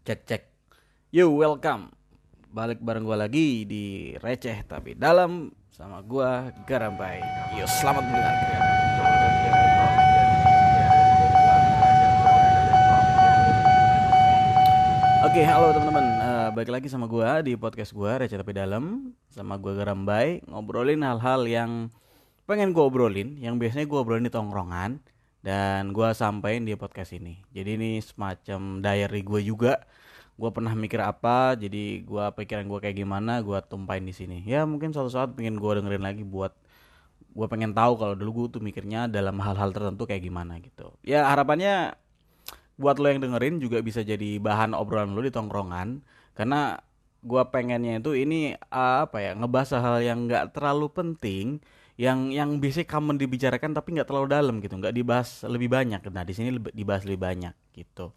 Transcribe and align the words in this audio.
Cek 0.00 0.24
cek. 0.24 0.42
Yo 1.12 1.28
welcome. 1.36 1.92
Balik 2.48 2.80
bareng 2.80 3.04
gua 3.04 3.20
lagi 3.20 3.68
di 3.68 4.16
receh 4.16 4.64
tapi 4.64 4.96
dalam 4.96 5.52
sama 5.68 6.00
gua 6.00 6.56
Garambai. 6.64 7.20
Yo 7.52 7.68
selamat 7.68 8.08
mendengarkan. 8.08 8.60
Oke, 15.28 15.44
halo 15.44 15.76
teman-teman. 15.76 16.06
Eh, 16.16 16.48
balik 16.56 16.70
lagi 16.80 16.88
sama 16.88 17.04
gua 17.04 17.44
di 17.44 17.52
podcast 17.60 17.92
gua 17.92 18.24
receh 18.24 18.40
tapi 18.40 18.56
dalam 18.56 19.12
sama 19.28 19.60
gua 19.60 19.84
Garambai 19.84 20.40
ngobrolin 20.48 21.04
hal-hal 21.04 21.44
yang 21.44 21.92
pengen 22.48 22.72
gua 22.72 22.88
obrolin, 22.88 23.36
yang 23.36 23.60
biasanya 23.60 23.84
gua 23.84 24.00
obrolin 24.00 24.24
di 24.24 24.32
tongkrongan 24.32 25.04
dan 25.40 25.92
gua 25.96 26.12
sampaikan 26.12 26.68
di 26.68 26.76
podcast 26.76 27.16
ini. 27.16 27.40
Jadi 27.52 27.76
ini 27.80 27.90
semacam 28.00 28.84
diary 28.84 29.20
gue 29.24 29.40
juga. 29.44 29.84
Gua 30.40 30.48
pernah 30.56 30.72
mikir 30.72 31.04
apa, 31.04 31.52
jadi 31.56 32.00
gua 32.00 32.32
pikiran 32.32 32.64
gua 32.64 32.80
kayak 32.80 32.96
gimana, 32.96 33.44
gua 33.44 33.60
tumpahin 33.60 34.08
di 34.08 34.14
sini. 34.16 34.40
Ya 34.48 34.64
mungkin 34.64 34.92
suatu 34.96 35.12
saat 35.12 35.36
pengen 35.36 35.60
gua 35.60 35.76
dengerin 35.80 36.00
lagi 36.00 36.24
buat 36.24 36.56
gua 37.36 37.46
pengen 37.46 37.76
tahu 37.76 37.94
kalau 38.00 38.14
dulu 38.18 38.46
gue 38.46 38.58
tuh 38.58 38.62
mikirnya 38.64 39.06
dalam 39.06 39.38
hal-hal 39.38 39.70
tertentu 39.70 40.08
kayak 40.08 40.24
gimana 40.24 40.58
gitu. 40.64 40.96
Ya 41.04 41.28
harapannya 41.28 41.94
buat 42.80 42.96
lo 42.96 43.12
yang 43.12 43.20
dengerin 43.20 43.60
juga 43.60 43.84
bisa 43.84 44.00
jadi 44.00 44.40
bahan 44.40 44.72
obrolan 44.72 45.12
lo 45.12 45.20
di 45.20 45.28
tongkrongan 45.28 46.00
karena 46.32 46.80
gua 47.20 47.52
pengennya 47.52 48.00
itu 48.00 48.16
ini 48.16 48.56
uh, 48.72 49.04
apa 49.04 49.20
ya 49.20 49.32
ngebahas 49.36 49.76
hal 49.76 50.00
yang 50.00 50.24
nggak 50.24 50.56
terlalu 50.56 50.88
penting 50.88 51.60
yang 52.00 52.32
yang 52.32 52.56
biasanya 52.56 52.88
common 52.88 53.20
dibicarakan 53.20 53.76
tapi 53.76 53.92
nggak 53.92 54.08
terlalu 54.08 54.28
dalam 54.32 54.54
gitu 54.64 54.80
nggak 54.80 54.94
dibahas 54.96 55.44
lebih 55.44 55.68
banyak 55.68 56.00
nah 56.08 56.24
di 56.24 56.32
sini 56.32 56.56
dibahas 56.72 57.04
lebih 57.04 57.20
banyak 57.20 57.54
gitu 57.76 58.16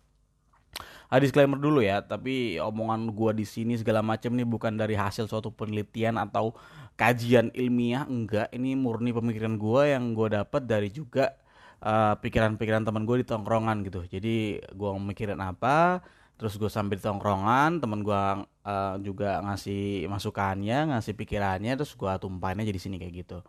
Ah, 1.13 1.21
disclaimer 1.21 1.61
dulu 1.61 1.85
ya, 1.85 2.01
tapi 2.01 2.57
omongan 2.57 3.13
gua 3.13 3.37
di 3.37 3.45
sini 3.45 3.77
segala 3.77 4.01
macam 4.01 4.33
ini 4.33 4.41
bukan 4.49 4.73
dari 4.73 4.97
hasil 4.97 5.29
suatu 5.29 5.53
penelitian 5.53 6.17
atau 6.17 6.57
kajian 6.97 7.53
ilmiah, 7.53 8.01
enggak. 8.09 8.49
Ini 8.49 8.73
murni 8.73 9.13
pemikiran 9.13 9.61
gua 9.61 9.93
yang 9.93 10.17
gua 10.17 10.41
dapat 10.41 10.65
dari 10.65 10.89
juga 10.89 11.37
eh, 11.85 12.13
pikiran-pikiran 12.17 12.81
teman 12.87 13.05
gue 13.05 13.21
di 13.21 13.27
tongkrongan 13.29 13.85
gitu. 13.85 14.01
Jadi 14.09 14.57
gua 14.73 14.97
mikirin 14.97 15.37
apa, 15.37 16.01
terus 16.37 16.57
gue 16.57 16.67
sambil 16.67 16.99
tongkrongan, 16.99 17.79
teman 17.79 18.01
gua 18.01 18.43
eh, 18.65 18.95
juga 19.05 19.39
ngasih 19.45 20.09
masukannya, 20.09 20.93
ngasih 20.95 21.13
pikirannya, 21.15 21.77
terus 21.77 21.93
gua 21.95 22.17
tumpahin 22.17 22.61
aja 22.61 22.73
di 22.73 22.81
sini 22.81 22.97
kayak 22.97 23.13
gitu. 23.25 23.39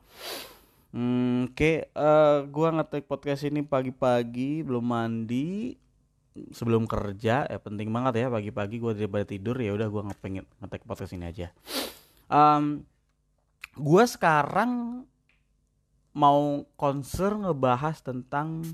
Hmm, 0.95 1.51
oke, 1.51 1.91
eh, 1.91 2.39
gua 2.55 2.69
ngetek 2.79 3.11
podcast 3.11 3.43
ini 3.49 3.67
pagi-pagi, 3.67 4.63
belum 4.63 4.85
mandi, 4.85 5.75
sebelum 6.51 6.87
kerja 6.91 7.47
ya 7.47 7.59
penting 7.63 7.95
banget 7.95 8.19
ya 8.19 8.27
pagi-pagi 8.27 8.83
gue 8.83 8.93
daripada 8.99 9.23
tidur 9.23 9.55
ya 9.55 9.71
udah 9.71 9.87
gue 9.87 10.03
ngepengen 10.11 10.45
ngetek 10.59 10.83
podcast 10.83 11.15
ini 11.15 11.31
aja. 11.31 11.55
Um, 12.27 12.83
gue 13.79 14.05
sekarang 14.07 15.07
mau 16.11 16.67
konser 16.75 17.39
ngebahas 17.39 18.03
tentang 18.03 18.67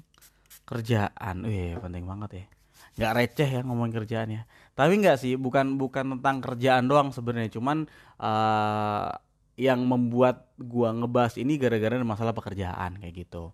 kerjaan. 0.64 1.44
Wih 1.44 1.77
penting 1.84 2.08
banget 2.08 2.31
ya 2.33 2.59
nggak 2.99 3.13
receh 3.17 3.49
ya 3.49 3.61
ngomongin 3.63 3.95
kerjaan 4.03 4.29
ya 4.31 4.43
tapi 4.75 4.99
nggak 4.99 5.19
sih 5.21 5.35
bukan 5.39 5.79
bukan 5.79 6.19
tentang 6.19 6.43
kerjaan 6.43 6.91
doang 6.91 7.15
sebenarnya 7.15 7.53
cuman 7.55 7.87
eh 8.19 9.09
yang 9.61 9.85
membuat 9.85 10.49
gua 10.57 10.89
ngebahas 10.97 11.37
ini 11.37 11.61
gara-gara 11.61 12.01
masalah 12.01 12.33
pekerjaan 12.33 12.97
kayak 12.97 13.29
gitu 13.29 13.53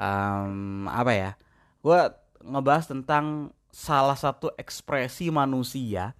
Em, 0.00 0.86
apa 0.88 1.12
ya 1.12 1.30
gua 1.84 2.14
ngebahas 2.40 2.88
tentang 2.88 3.52
salah 3.70 4.16
satu 4.16 4.50
ekspresi 4.58 5.28
manusia 5.28 6.16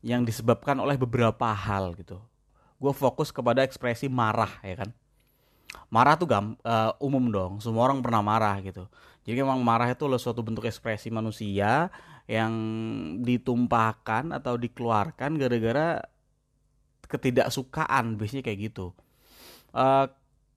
yang 0.00 0.22
disebabkan 0.22 0.78
oleh 0.78 0.94
beberapa 0.94 1.50
hal 1.50 1.92
gitu. 1.98 2.22
Gue 2.78 2.94
fokus 2.94 3.34
kepada 3.34 3.66
ekspresi 3.66 4.06
marah 4.06 4.62
ya 4.62 4.86
kan. 4.86 4.90
Marah 5.92 6.16
tuh 6.16 6.28
gam, 6.30 6.56
eh, 6.64 6.92
umum 7.02 7.28
dong, 7.28 7.52
semua 7.60 7.90
orang 7.90 8.00
pernah 8.00 8.22
marah 8.24 8.56
gitu. 8.64 8.88
Jadi 9.28 9.44
memang 9.44 9.60
marah 9.60 9.92
itu 9.92 10.08
adalah 10.08 10.16
suatu 10.16 10.40
bentuk 10.40 10.64
ekspresi 10.64 11.12
manusia 11.12 11.92
yang 12.24 12.52
ditumpahkan 13.20 14.32
atau 14.32 14.56
dikeluarkan 14.56 15.36
gara-gara 15.36 16.00
ketidaksukaan, 17.04 18.16
biasanya 18.16 18.40
kayak 18.40 18.72
gitu. 18.72 18.96
Eh, 19.76 20.06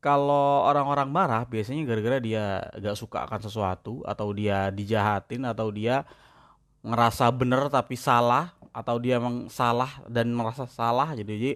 kalau 0.02 0.66
orang-orang 0.66 1.12
marah 1.12 1.44
biasanya 1.46 1.84
gara-gara 1.86 2.18
dia 2.24 2.64
gak 2.80 2.98
suka 2.98 3.28
akan 3.28 3.40
sesuatu 3.44 4.02
atau 4.08 4.34
dia 4.34 4.74
dijahatin 4.74 5.46
atau 5.46 5.70
dia 5.70 6.08
ngerasa 6.82 7.30
bener 7.30 7.70
tapi 7.70 7.94
salah 7.94 8.56
atau 8.74 8.98
dia 8.98 9.22
emang 9.22 9.46
salah 9.53 10.02
dan 10.09 10.34
merasa 10.34 10.66
salah 10.66 11.14
jadi, 11.14 11.30
jadi 11.30 11.52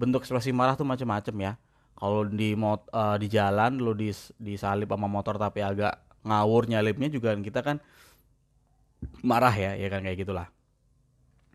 bentuk 0.00 0.24
ekspresi 0.24 0.48
marah 0.54 0.80
tuh 0.80 0.88
macam-macam 0.88 1.34
ya 1.44 1.52
kalau 1.92 2.24
di 2.24 2.56
mot 2.56 2.88
eh, 2.88 3.16
di 3.20 3.28
jalan 3.28 3.76
lu 3.76 3.92
dis, 3.92 4.32
disalip 4.40 4.88
sama 4.88 5.04
motor 5.04 5.36
tapi 5.36 5.60
agak 5.60 6.09
ngawur 6.26 6.68
nyalipnya 6.68 7.08
juga 7.08 7.32
kita 7.36 7.60
kan 7.64 7.76
marah 9.24 9.52
ya 9.52 9.76
ya 9.76 9.88
kan 9.88 10.04
kayak 10.04 10.24
gitulah. 10.24 10.48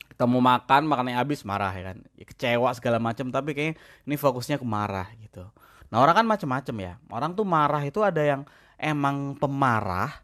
Kita 0.09 0.23
mau 0.25 0.39
makan 0.39 0.87
makannya 0.87 1.19
habis 1.19 1.43
marah 1.43 1.73
ya 1.75 1.91
kan. 1.93 1.97
Ya, 2.15 2.25
kecewa 2.25 2.69
segala 2.71 2.97
macam 3.03 3.29
tapi 3.29 3.51
kayaknya 3.51 3.75
ini 4.07 4.15
fokusnya 4.15 4.57
ke 4.57 4.65
marah 4.65 5.11
gitu. 5.19 5.43
Nah 5.91 5.97
orang 6.01 6.23
kan 6.23 6.25
macam-macam 6.25 6.75
ya. 6.81 6.93
Orang 7.11 7.35
tuh 7.35 7.45
marah 7.45 7.83
itu 7.83 7.99
ada 8.01 8.23
yang 8.23 8.41
emang 8.79 9.37
pemarah 9.37 10.23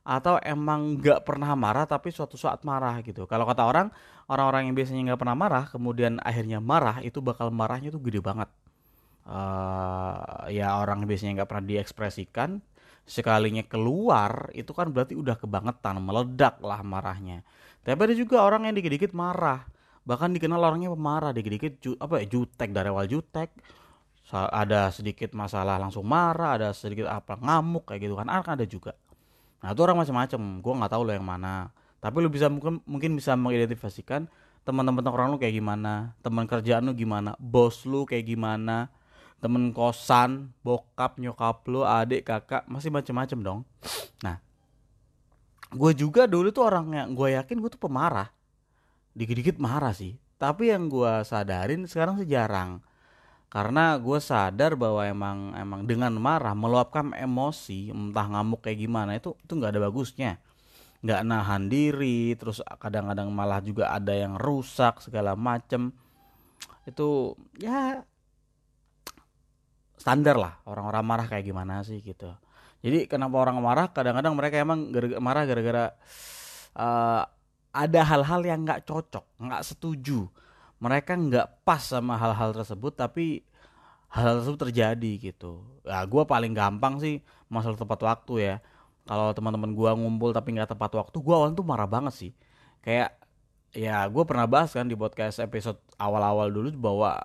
atau 0.00 0.40
emang 0.40 0.96
nggak 0.98 1.22
pernah 1.28 1.52
marah 1.52 1.84
tapi 1.84 2.08
suatu 2.10 2.36
saat 2.36 2.64
marah 2.64 3.00
gitu. 3.04 3.28
Kalau 3.28 3.44
kata 3.44 3.62
orang 3.64 3.88
orang-orang 4.30 4.70
yang 4.70 4.74
biasanya 4.78 5.12
nggak 5.12 5.20
pernah 5.20 5.36
marah 5.36 5.64
kemudian 5.68 6.22
akhirnya 6.22 6.62
marah 6.62 7.02
itu 7.02 7.18
bakal 7.20 7.50
marahnya 7.50 7.90
tuh 7.90 8.00
gede 8.00 8.20
banget. 8.22 8.48
Eh 9.28 10.56
ya 10.60 10.76
orang 10.80 11.04
biasanya 11.04 11.42
nggak 11.42 11.48
pernah 11.48 11.64
diekspresikan 11.66 12.60
sekalinya 13.10 13.66
keluar 13.66 14.54
itu 14.54 14.70
kan 14.70 14.86
berarti 14.94 15.18
udah 15.18 15.34
kebangetan 15.34 15.98
meledak 15.98 16.62
lah 16.62 16.78
marahnya. 16.86 17.42
Tapi 17.82 17.98
ada 17.98 18.14
juga 18.14 18.46
orang 18.46 18.70
yang 18.70 18.78
dikit-dikit 18.78 19.10
marah. 19.10 19.66
Bahkan 20.06 20.30
dikenal 20.38 20.62
orangnya 20.62 20.94
pemarah 20.94 21.34
dikit-dikit 21.34 21.98
apa 21.98 22.22
ya 22.22 22.30
jutek 22.30 22.70
dari 22.70 22.86
awal 22.86 23.10
jutek. 23.10 23.50
Ada 24.30 24.94
sedikit 24.94 25.34
masalah 25.34 25.74
langsung 25.74 26.06
marah 26.06 26.54
ada 26.54 26.70
sedikit 26.70 27.10
apa 27.10 27.34
ngamuk 27.34 27.90
kayak 27.90 28.06
gitu 28.06 28.14
kan. 28.14 28.30
Ada 28.30 28.62
juga. 28.62 28.94
Nah 29.58 29.74
itu 29.74 29.80
orang 29.82 30.06
macam-macam. 30.06 30.40
Gua 30.62 30.72
nggak 30.78 30.92
tahu 30.94 31.02
lo 31.02 31.12
yang 31.12 31.26
mana. 31.26 31.74
Tapi 31.98 32.16
lu 32.22 32.30
bisa 32.30 32.46
mungkin 32.46 32.78
mungkin 32.86 33.18
bisa 33.18 33.34
mengidentifikasikan 33.34 34.30
teman-teman 34.62 35.02
orang 35.10 35.34
lu 35.34 35.40
kayak 35.40 35.56
gimana 35.56 36.14
teman 36.22 36.44
kerjaan 36.44 36.84
lu 36.84 36.92
gimana 36.92 37.34
bos 37.40 37.82
lu 37.88 38.06
kayak 38.06 38.28
gimana 38.28 38.92
temen 39.40 39.72
kosan 39.72 40.52
bokap 40.60 41.16
nyokap 41.16 41.64
lu 41.66 41.82
adik 41.82 42.28
kakak 42.28 42.68
masih 42.68 42.92
macam-macam 42.92 43.38
dong. 43.40 43.60
Nah 44.20 44.36
gue 45.72 45.92
juga 45.96 46.28
dulu 46.28 46.52
tuh 46.52 46.68
orang 46.68 46.86
yang 46.92 47.08
gue 47.16 47.34
yakin 47.34 47.56
gue 47.58 47.70
tuh 47.72 47.80
pemarah. 47.80 48.28
Dikit-dikit 49.16 49.56
marah 49.56 49.96
sih. 49.96 50.14
Tapi 50.36 50.72
yang 50.72 50.92
gue 50.92 51.24
sadarin 51.24 51.88
sekarang 51.88 52.20
sih 52.20 52.28
jarang. 52.28 52.84
Karena 53.50 53.98
gue 53.98 54.20
sadar 54.22 54.78
bahwa 54.78 55.02
emang 55.02 55.56
emang 55.58 55.82
dengan 55.82 56.14
marah 56.20 56.54
meluapkan 56.54 57.10
emosi 57.10 57.90
entah 57.90 58.30
ngamuk 58.30 58.62
kayak 58.62 58.78
gimana 58.78 59.18
itu 59.18 59.34
itu 59.42 59.52
nggak 59.58 59.74
ada 59.74 59.80
bagusnya. 59.90 60.32
Nggak 61.00 61.20
nahan 61.26 61.66
diri 61.66 62.36
terus 62.36 62.62
kadang-kadang 62.78 63.32
malah 63.32 63.58
juga 63.64 63.90
ada 63.90 64.14
yang 64.14 64.38
rusak 64.38 65.02
segala 65.02 65.34
macem. 65.34 65.90
Itu 66.86 67.34
ya 67.58 68.06
standar 70.00 70.40
lah 70.40 70.56
orang-orang 70.64 71.04
marah 71.04 71.26
kayak 71.28 71.44
gimana 71.44 71.84
sih 71.84 72.00
gitu. 72.00 72.32
Jadi 72.80 73.04
kenapa 73.04 73.36
orang 73.36 73.60
marah? 73.60 73.92
Kadang-kadang 73.92 74.32
mereka 74.32 74.56
emang 74.56 74.88
gara- 74.88 75.20
marah 75.20 75.44
gara-gara 75.44 75.84
eh, 76.72 77.22
ada 77.70 78.00
hal-hal 78.08 78.40
yang 78.48 78.64
nggak 78.64 78.88
cocok 78.88 79.24
nggak 79.36 79.62
setuju. 79.68 80.24
Mereka 80.80 81.12
nggak 81.12 81.46
pas 81.68 81.84
sama 81.84 82.16
hal-hal 82.16 82.56
tersebut 82.56 82.96
tapi 82.96 83.44
hal 84.08 84.40
tersebut 84.40 84.72
terjadi 84.72 85.12
gitu. 85.20 85.60
Ya 85.84 86.00
gue 86.08 86.22
paling 86.24 86.56
gampang 86.56 86.96
sih 86.96 87.20
masalah 87.52 87.76
tepat 87.76 88.00
waktu 88.00 88.34
ya. 88.40 88.56
Kalau 89.04 89.34
teman-teman 89.36 89.74
gua 89.74 89.92
ngumpul 89.98 90.30
tapi 90.30 90.54
nggak 90.54 90.76
tepat 90.76 90.94
waktu 90.94 91.16
gua 91.18 91.42
awalnya 91.44 91.60
tuh 91.60 91.66
marah 91.66 91.88
banget 91.90 92.14
sih. 92.16 92.32
Kayak 92.80 93.20
ya 93.70 94.02
gue 94.10 94.24
pernah 94.26 94.46
bahas 94.50 94.74
kan 94.74 94.86
di 94.86 94.98
podcast 94.98 95.38
episode 95.38 95.78
awal-awal 95.94 96.50
dulu 96.50 96.74
bahwa 96.74 97.18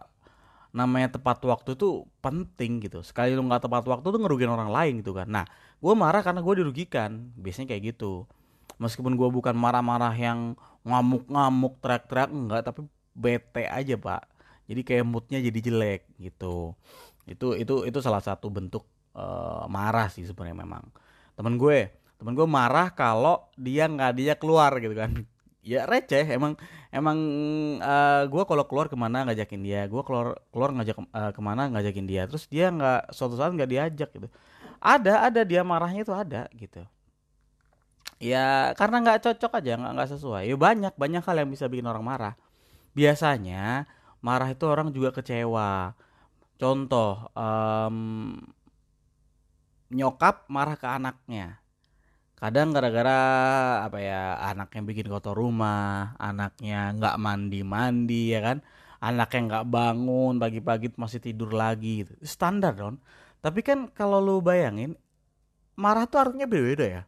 namanya 0.75 1.16
tepat 1.16 1.39
waktu 1.48 1.80
itu 1.80 2.04
penting 2.19 2.83
gitu. 2.83 3.00
Sekali 3.00 3.31
lu 3.31 3.48
nggak 3.48 3.63
tepat 3.63 3.88
waktu 3.88 4.04
tuh 4.12 4.19
ngerugiin 4.19 4.51
orang 4.51 4.68
lain 4.68 5.00
gitu 5.00 5.16
kan. 5.16 5.24
Nah 5.31 5.48
gue 5.80 5.94
marah 5.95 6.19
karena 6.19 6.44
gue 6.44 6.54
dirugikan. 6.60 7.31
Biasanya 7.39 7.72
kayak 7.72 7.95
gitu. 7.95 8.27
Meskipun 8.75 9.16
gue 9.16 9.30
bukan 9.31 9.56
marah-marah 9.56 10.12
yang 10.12 10.60
ngamuk-ngamuk 10.83 11.80
teriak-teriak 11.80 12.30
enggak 12.30 12.62
tapi 12.68 12.83
bete 13.16 13.63
aja 13.72 13.95
pak. 13.95 14.27
Jadi 14.68 14.81
kayak 14.83 15.06
moodnya 15.07 15.39
jadi 15.39 15.60
jelek 15.63 16.12
gitu. 16.19 16.75
Itu 17.24 17.56
itu 17.56 17.88
itu 17.88 18.00
salah 18.04 18.19
satu 18.19 18.51
bentuk 18.51 18.83
eh, 19.16 19.63
marah 19.72 20.12
sih 20.12 20.27
sebenarnya 20.27 20.60
memang. 20.60 20.83
Temen 21.39 21.56
gue 21.56 21.88
temen 22.19 22.36
gue 22.36 22.48
marah 22.48 22.92
kalau 22.92 23.48
dia 23.56 23.88
nggak 23.88 24.12
dia 24.16 24.33
keluar 24.36 24.72
gitu 24.80 24.95
kan 24.95 25.12
ya 25.66 25.90
receh. 25.90 26.24
Emang 26.30 26.54
emang 26.94 27.18
uh, 27.82 28.24
gue 28.30 28.44
kalau 28.46 28.64
keluar 28.70 28.88
ke 28.88 28.96
mana 28.96 29.26
ngajakin 29.26 29.62
dia. 29.66 29.90
Gue 29.90 30.06
keluar 30.06 30.38
keluar 30.54 30.70
ngajak 30.78 30.98
uh, 31.10 31.34
ke 31.34 31.42
mana 31.42 31.68
ngajakin 31.74 32.06
dia. 32.06 32.30
Terus 32.30 32.46
dia 32.48 32.70
nggak 32.70 33.12
suatu 33.12 33.36
saat 33.36 33.52
nggak 33.58 33.70
diajak 33.74 34.10
gitu. 34.14 34.30
Ada 34.80 35.28
ada. 35.28 35.42
Dia 35.42 35.66
marahnya 35.66 36.06
itu 36.06 36.14
ada 36.14 36.46
gitu. 36.54 36.86
Ya 38.22 38.72
karena 38.78 39.02
nggak 39.02 39.26
cocok 39.26 39.52
aja. 39.60 39.74
Nggak 39.82 39.92
nggak 39.98 40.10
sesuai. 40.16 40.44
Ya 40.46 40.56
banyak 40.56 40.94
banyak 40.96 41.24
hal 41.26 41.36
yang 41.42 41.50
bisa 41.50 41.66
bikin 41.66 41.90
orang 41.90 42.06
marah. 42.06 42.38
Biasanya 42.94 43.90
marah 44.22 44.54
itu 44.54 44.64
orang 44.70 44.94
juga 44.94 45.12
kecewa. 45.12 45.98
Contoh 46.56 47.28
um, 47.36 48.40
nyokap 49.92 50.48
marah 50.48 50.80
ke 50.80 50.88
anaknya 50.88 51.65
kadang 52.36 52.76
gara-gara 52.76 53.20
apa 53.88 53.98
ya 54.04 54.36
anaknya 54.52 54.82
bikin 54.84 55.08
kotor 55.08 55.40
rumah 55.40 56.20
anaknya 56.20 56.92
nggak 57.00 57.16
mandi 57.16 57.60
mandi 57.64 58.36
ya 58.36 58.40
kan? 58.44 58.58
Anaknya 59.00 59.40
nggak 59.48 59.66
bangun 59.70 60.34
pagi-pagi 60.42 60.88
masih 61.00 61.20
tidur 61.24 61.56
lagi 61.56 62.04
gitu. 62.04 62.14
Standar 62.24 62.76
dong 62.76 63.00
tapi 63.40 63.62
kan 63.62 63.88
kalau 63.94 64.20
lu 64.20 64.42
bayangin 64.42 64.98
marah 65.78 66.10
tuh 66.10 66.20
artinya 66.28 66.50
beda-beda 66.50 66.86
ya. 66.86 67.02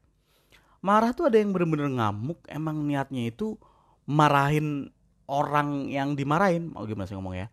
Marah 0.80 1.12
tuh 1.12 1.28
ada 1.28 1.42
yang 1.42 1.52
bener-bener 1.52 1.90
ngamuk 1.90 2.40
emang 2.48 2.86
niatnya 2.86 3.28
itu 3.28 3.58
marahin 4.08 4.94
orang 5.28 5.92
yang 5.92 6.16
dimarahin. 6.16 6.72
Mau 6.72 6.86
gimana 6.88 7.10
sih 7.10 7.18
ngomong 7.18 7.36
ya? 7.36 7.48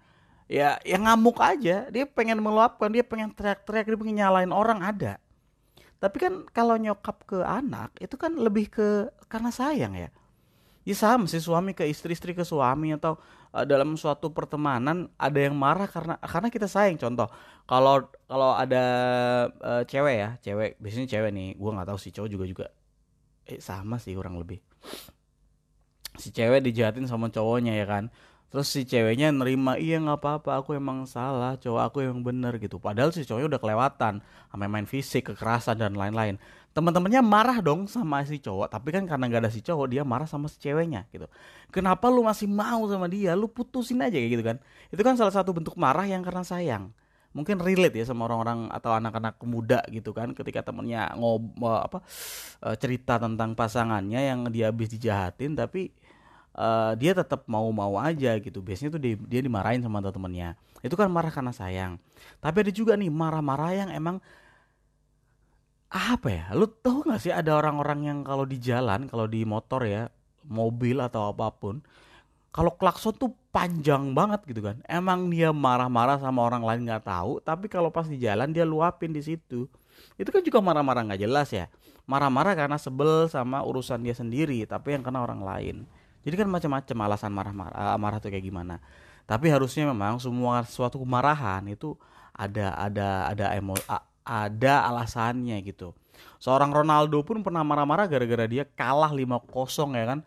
Ya 0.46 0.68
yang 0.84 1.08
ngamuk 1.08 1.40
aja. 1.40 1.88
Dia 1.88 2.04
pengen 2.06 2.38
meluapkan 2.44 2.92
dia 2.92 3.02
pengen 3.02 3.32
teriak-teriak 3.32 3.88
dia 3.88 3.98
pengen 3.98 4.16
nyalain 4.20 4.52
orang 4.52 4.84
ada 4.84 5.23
tapi 6.04 6.20
kan 6.20 6.44
kalau 6.52 6.76
nyokap 6.76 7.24
ke 7.24 7.40
anak 7.40 7.96
itu 7.96 8.20
kan 8.20 8.36
lebih 8.36 8.68
ke 8.68 9.08
karena 9.24 9.48
sayang 9.48 9.96
ya. 9.96 10.12
Ya 10.84 10.92
sama 10.92 11.24
sih 11.24 11.40
suami 11.40 11.72
ke 11.72 11.88
istri, 11.88 12.12
istri 12.12 12.36
ke 12.36 12.44
suami 12.44 12.92
atau 12.92 13.16
uh, 13.56 13.64
dalam 13.64 13.96
suatu 13.96 14.28
pertemanan 14.36 15.08
ada 15.16 15.40
yang 15.40 15.56
marah 15.56 15.88
karena 15.88 16.20
karena 16.20 16.52
kita 16.52 16.68
sayang. 16.68 17.00
Contoh, 17.00 17.32
kalau 17.64 18.04
kalau 18.28 18.52
ada 18.52 18.84
uh, 19.64 19.80
cewek 19.88 20.16
ya, 20.20 20.30
cewek 20.44 20.76
biasanya 20.76 21.08
cewek 21.08 21.30
nih, 21.32 21.48
gua 21.56 21.80
nggak 21.80 21.88
tahu 21.88 21.96
si 21.96 22.12
cowok 22.12 22.28
juga 22.28 22.44
juga 22.44 22.66
eh 23.48 23.64
sama 23.64 23.96
sih 23.96 24.12
kurang 24.12 24.36
lebih. 24.36 24.60
Si 26.20 26.28
cewek 26.36 26.68
dijahatin 26.68 27.08
sama 27.08 27.32
cowoknya 27.32 27.80
ya 27.80 27.88
kan 27.88 28.12
terus 28.52 28.70
si 28.70 28.86
ceweknya 28.86 29.34
nerima 29.34 29.74
iya 29.74 29.98
nggak 29.98 30.20
apa-apa 30.22 30.62
aku 30.62 30.78
emang 30.78 31.04
salah 31.10 31.58
cowok 31.58 31.82
aku 31.90 31.98
yang 32.06 32.22
bener 32.22 32.56
gitu. 32.62 32.78
Padahal 32.78 33.10
si 33.10 33.26
cowoknya 33.26 33.56
udah 33.56 33.60
kelewatan 33.60 34.14
sampai 34.50 34.68
main 34.70 34.86
fisik 34.86 35.34
kekerasan 35.34 35.80
dan 35.82 35.98
lain-lain. 35.98 36.38
Teman-temannya 36.74 37.22
marah 37.22 37.58
dong 37.62 37.86
sama 37.86 38.22
si 38.26 38.42
cowok 38.42 38.70
tapi 38.70 38.90
kan 38.94 39.06
karena 39.06 39.30
nggak 39.30 39.42
ada 39.46 39.52
si 39.54 39.62
cowok 39.62 39.86
dia 39.90 40.02
marah 40.02 40.26
sama 40.26 40.46
si 40.46 40.58
ceweknya 40.58 41.06
gitu. 41.10 41.26
Kenapa 41.70 42.06
lu 42.10 42.22
masih 42.22 42.46
mau 42.50 42.86
sama 42.90 43.10
dia? 43.10 43.34
Lu 43.34 43.50
putusin 43.50 44.02
aja 44.02 44.14
kayak 44.14 44.30
gitu 44.30 44.44
kan. 44.46 44.56
Itu 44.90 45.02
kan 45.02 45.14
salah 45.18 45.34
satu 45.34 45.54
bentuk 45.54 45.74
marah 45.74 46.06
yang 46.06 46.22
karena 46.22 46.42
sayang. 46.42 46.90
Mungkin 47.34 47.58
relate 47.58 47.98
ya 47.98 48.06
sama 48.06 48.30
orang-orang 48.30 48.70
atau 48.70 48.94
anak-anak 48.94 49.34
muda 49.42 49.82
gitu 49.90 50.14
kan 50.14 50.30
ketika 50.38 50.62
temennya 50.62 51.10
ngob 51.18 51.58
apa 51.58 51.98
eh, 52.62 52.78
cerita 52.78 53.18
tentang 53.18 53.58
pasangannya 53.58 54.22
yang 54.22 54.46
dia 54.54 54.70
habis 54.70 54.86
dijahatin 54.94 55.58
tapi 55.58 55.90
uh, 56.54 56.92
dia 56.96 57.12
tetap 57.12 57.44
mau-mau 57.50 57.98
aja 57.98 58.38
gitu. 58.38 58.62
Biasanya 58.62 58.96
tuh 58.96 59.02
dia, 59.02 59.14
dia 59.18 59.40
dimarahin 59.42 59.82
sama 59.82 60.00
temennya. 60.00 60.54
Itu 60.80 60.94
kan 60.94 61.10
marah 61.10 61.30
karena 61.34 61.52
sayang. 61.52 61.98
Tapi 62.38 62.56
ada 62.66 62.72
juga 62.72 62.94
nih 62.94 63.10
marah-marah 63.10 63.70
yang 63.74 63.90
emang 63.90 64.16
apa 65.90 66.28
ya? 66.30 66.44
Lu 66.54 66.66
tahu 66.66 67.06
gak 67.06 67.22
sih 67.22 67.30
ada 67.30 67.54
orang-orang 67.54 68.10
yang 68.10 68.18
kalau 68.26 68.42
di 68.46 68.58
jalan, 68.58 69.06
kalau 69.06 69.30
di 69.30 69.46
motor 69.46 69.86
ya, 69.86 70.10
mobil 70.46 70.98
atau 70.98 71.30
apa 71.30 71.54
pun, 71.54 71.80
kalau 72.54 72.70
klakson 72.74 73.14
tuh 73.14 73.34
panjang 73.50 74.14
banget 74.14 74.42
gitu 74.46 74.62
kan. 74.62 74.78
Emang 74.86 75.30
dia 75.30 75.50
marah-marah 75.50 76.18
sama 76.22 76.42
orang 76.46 76.62
lain 76.62 76.86
nggak 76.86 77.06
tahu, 77.06 77.42
tapi 77.42 77.66
kalau 77.66 77.90
pas 77.90 78.06
di 78.06 78.18
jalan 78.18 78.50
dia 78.50 78.62
luapin 78.62 79.10
di 79.10 79.22
situ. 79.22 79.66
Itu 80.14 80.30
kan 80.30 80.42
juga 80.42 80.58
marah-marah 80.62 81.02
nggak 81.06 81.22
jelas 81.22 81.50
ya. 81.50 81.66
Marah-marah 82.06 82.54
karena 82.54 82.78
sebel 82.78 83.26
sama 83.26 83.62
urusan 83.62 84.02
dia 84.02 84.14
sendiri, 84.14 84.62
tapi 84.70 84.94
yang 84.94 85.02
kena 85.02 85.22
orang 85.22 85.42
lain. 85.42 85.76
Jadi 86.24 86.34
kan 86.40 86.48
macam-macam 86.48 86.96
alasan 87.04 87.30
marah-marah 87.30 87.76
uh, 87.76 87.98
marah 88.00 88.18
tuh 88.18 88.32
kayak 88.32 88.44
gimana. 88.44 88.80
Tapi 89.28 89.52
harusnya 89.52 89.88
memang 89.88 90.20
semua 90.20 90.64
suatu 90.64 91.00
kemarahan 91.00 91.64
itu 91.68 91.96
ada 92.32 92.74
ada 92.76 93.30
ada 93.30 93.46
emo 93.54 93.76
ada 94.24 94.74
alasannya 94.88 95.60
gitu. 95.64 95.92
Seorang 96.40 96.72
Ronaldo 96.72 97.20
pun 97.24 97.44
pernah 97.44 97.60
marah-marah 97.60 98.08
gara-gara 98.08 98.48
dia 98.48 98.64
kalah 98.64 99.12
5-0 99.12 99.92
ya 99.96 100.04
kan. 100.16 100.20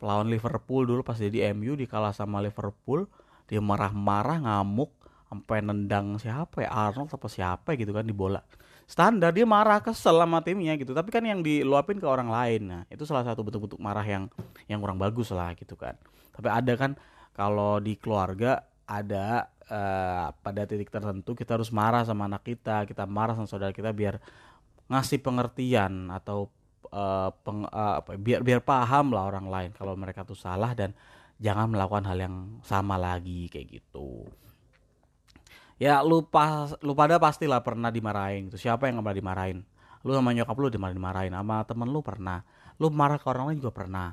Lawan 0.00 0.32
Liverpool 0.32 0.88
dulu 0.88 1.04
pas 1.04 1.20
dia 1.20 1.28
di 1.28 1.44
MU 1.52 1.76
dikalah 1.76 2.16
sama 2.16 2.40
Liverpool, 2.40 3.04
dia 3.44 3.60
marah-marah 3.60 4.40
ngamuk 4.40 4.88
sampai 5.28 5.62
nendang 5.62 6.16
siapa 6.16 6.66
ya 6.66 6.70
Arnold 6.72 7.12
atau 7.14 7.30
siapa 7.30 7.78
gitu 7.78 7.94
kan 7.94 8.02
di 8.02 8.10
bola 8.10 8.42
standar 8.90 9.30
dia 9.30 9.46
marah 9.46 9.78
kesel 9.78 10.18
sama 10.18 10.42
timnya 10.42 10.74
gitu. 10.74 10.90
Tapi 10.90 11.14
kan 11.14 11.22
yang 11.22 11.46
diluapin 11.46 12.02
ke 12.02 12.06
orang 12.10 12.26
lain. 12.26 12.62
Nah 12.66 12.82
itu 12.90 13.06
salah 13.06 13.22
satu 13.22 13.46
bentuk-bentuk 13.46 13.78
marah 13.78 14.02
yang 14.02 14.26
yang 14.66 14.82
kurang 14.82 14.98
bagus 14.98 15.30
lah 15.30 15.54
gitu 15.54 15.78
kan. 15.78 15.94
Tapi 16.34 16.50
ada 16.50 16.74
kan 16.74 16.98
kalau 17.30 17.78
di 17.78 17.94
keluarga 17.94 18.66
ada 18.90 19.46
uh, 19.70 20.34
pada 20.42 20.66
titik 20.66 20.90
tertentu 20.90 21.38
kita 21.38 21.54
harus 21.54 21.70
marah 21.70 22.02
sama 22.02 22.26
anak 22.26 22.42
kita 22.42 22.82
kita 22.90 23.06
marah 23.06 23.38
sama 23.38 23.46
saudara 23.46 23.70
kita 23.70 23.94
biar 23.94 24.18
ngasih 24.90 25.22
pengertian 25.22 26.10
atau 26.10 26.50
uh, 26.90 27.30
peng, 27.46 27.62
uh, 27.70 28.02
apa, 28.02 28.18
biar 28.18 28.42
biar 28.42 28.58
paham 28.66 29.14
lah 29.14 29.30
orang 29.30 29.46
lain 29.46 29.70
kalau 29.70 29.94
mereka 29.94 30.26
tuh 30.26 30.34
salah 30.34 30.74
dan 30.74 30.90
jangan 31.38 31.70
melakukan 31.70 32.02
hal 32.10 32.18
yang 32.18 32.36
sama 32.66 32.98
lagi 32.98 33.46
kayak 33.46 33.78
gitu 33.78 34.26
ya 35.80 36.04
lu 36.04 36.20
pas 36.28 36.76
lu 36.84 36.92
pada 36.92 37.16
pastilah 37.16 37.64
pernah 37.64 37.88
dimarahin 37.88 38.52
itu 38.52 38.60
siapa 38.60 38.86
yang 38.86 39.00
pernah 39.00 39.16
dimarahin? 39.16 39.58
Lu 40.04 40.12
sama 40.12 40.36
nyokap 40.36 40.56
lu 40.60 40.68
dimarahin 40.68 41.00
dimarahin. 41.00 41.32
Sama 41.32 41.64
temen 41.64 41.88
lu 41.88 42.04
pernah. 42.04 42.44
Lu 42.76 42.92
marah 42.92 43.16
ke 43.16 43.26
orang 43.28 43.52
lain 43.52 43.58
juga 43.64 43.72
pernah. 43.72 44.08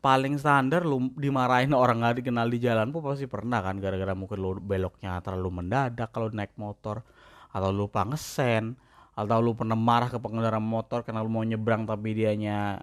Paling 0.00 0.40
standar 0.40 0.88
lu 0.88 1.12
dimarahin 1.16 1.76
orang 1.82 2.00
nggak 2.00 2.24
dikenal 2.24 2.48
di 2.48 2.58
jalan 2.64 2.88
pun 2.88 3.04
pasti 3.04 3.28
pernah 3.28 3.60
kan 3.60 3.76
gara-gara 3.82 4.16
mungkin 4.16 4.38
lu 4.40 4.56
beloknya 4.56 5.20
terlalu 5.20 5.60
mendadak 5.60 6.08
kalau 6.14 6.32
naik 6.32 6.56
motor 6.56 7.04
atau 7.52 7.68
lu 7.72 7.88
ngesen 7.90 8.78
atau 9.18 9.38
lu 9.42 9.58
pernah 9.58 9.74
marah 9.74 10.06
ke 10.06 10.22
pengendara 10.22 10.62
motor 10.62 11.02
karena 11.02 11.26
lu 11.26 11.32
mau 11.32 11.42
nyebrang 11.42 11.82
tapi 11.82 12.14
dianya 12.14 12.78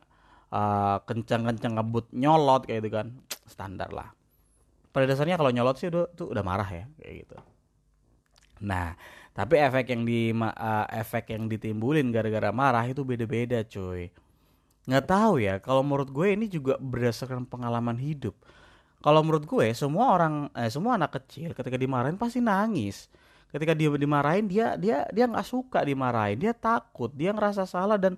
uh, 0.52 1.00
kencang-kencang 1.08 1.80
ngebut 1.80 2.12
nyolot 2.12 2.68
kayak 2.68 2.84
gitu 2.84 2.90
kan. 2.94 3.08
Standar 3.54 3.90
lah. 3.96 4.12
Pada 4.92 5.08
dasarnya 5.08 5.40
kalau 5.40 5.56
nyolot 5.56 5.80
sih 5.80 5.88
udah 5.88 6.12
tuh 6.12 6.36
udah 6.36 6.44
marah 6.44 6.68
ya 6.68 6.84
kayak 7.00 7.16
gitu 7.24 7.55
Nah, 8.64 8.96
tapi 9.36 9.60
efek 9.60 9.92
yang 9.92 10.04
di 10.08 10.32
uh, 10.32 10.88
efek 10.92 11.36
yang 11.36 11.52
ditimbulin 11.52 12.08
gara-gara 12.14 12.52
marah 12.56 12.86
itu 12.88 13.04
beda-beda, 13.04 13.64
cuy. 13.68 14.12
Nggak 14.86 15.06
tahu 15.10 15.42
ya, 15.42 15.58
kalau 15.60 15.82
menurut 15.82 16.14
gue 16.14 16.28
ini 16.38 16.46
juga 16.48 16.78
berdasarkan 16.78 17.44
pengalaman 17.50 17.98
hidup. 17.98 18.38
Kalau 19.02 19.22
menurut 19.22 19.46
gue 19.46 19.70
semua 19.78 20.14
orang 20.14 20.50
eh, 20.58 20.70
semua 20.72 20.98
anak 20.98 21.22
kecil 21.22 21.54
ketika 21.54 21.78
dimarahin 21.78 22.18
pasti 22.18 22.42
nangis. 22.42 23.12
Ketika 23.54 23.78
dia 23.78 23.94
dimarahin 23.94 24.50
dia 24.50 24.76
dia 24.76 25.06
dia 25.14 25.26
nggak 25.30 25.46
suka 25.46 25.86
dimarahin, 25.86 26.42
dia 26.42 26.54
takut, 26.56 27.14
dia 27.14 27.30
ngerasa 27.30 27.70
salah 27.70 28.02
dan 28.02 28.18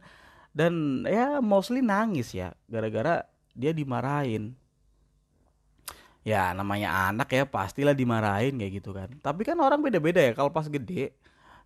dan 0.57 1.05
ya 1.05 1.37
mostly 1.37 1.85
nangis 1.85 2.33
ya 2.33 2.57
gara-gara 2.65 3.21
dia 3.53 3.69
dimarahin 3.69 4.57
ya 6.27 6.51
namanya 6.51 7.07
anak 7.07 7.31
ya 7.31 7.47
pastilah 7.47 7.95
dimarahin 7.95 8.59
kayak 8.59 8.73
gitu 8.83 8.91
kan. 8.91 9.07
Tapi 9.23 9.47
kan 9.47 9.55
orang 9.63 9.79
beda-beda 9.79 10.19
ya 10.19 10.35
kalau 10.35 10.51
pas 10.51 10.67
gede 10.67 11.15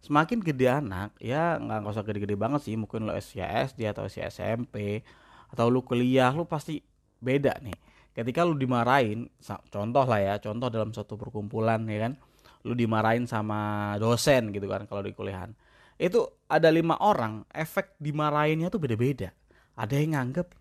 semakin 0.06 0.38
gede 0.38 0.70
anak 0.70 1.18
ya 1.18 1.58
nggak 1.58 1.89
usah 1.89 2.06
gede-gede 2.06 2.38
banget 2.38 2.70
sih 2.70 2.77
mungkin 2.77 3.10
lo 3.10 3.13
SCSD 3.18 3.89
atau 3.89 4.06
usia 4.06 4.30
SMP 4.30 5.01
atau 5.50 5.65
lu 5.74 5.82
kuliah 5.82 6.30
lu 6.30 6.46
pasti 6.46 6.77
beda 7.18 7.58
nih. 7.58 7.74
Ketika 8.13 8.46
lu 8.46 8.53
dimarahin 8.53 9.25
contoh 9.74 10.06
lah 10.06 10.22
ya 10.22 10.34
contoh 10.38 10.70
dalam 10.70 10.94
suatu 10.94 11.18
perkumpulan 11.18 11.82
ya 11.89 12.06
kan 12.06 12.13
lu 12.62 12.77
dimarahin 12.77 13.25
sama 13.25 13.94
dosen 13.98 14.53
gitu 14.53 14.70
kan 14.70 14.86
kalau 14.86 15.01
di 15.01 15.18
kuliahan. 15.18 15.58
Itu 15.98 16.38
ada 16.46 16.70
lima 16.70 17.01
orang 17.01 17.50
efek 17.50 17.98
dimarahinnya 17.98 18.70
tuh 18.70 18.77
beda-beda. 18.77 19.34
Ada 19.74 19.98
yang 19.98 20.13
nganggep 20.13 20.53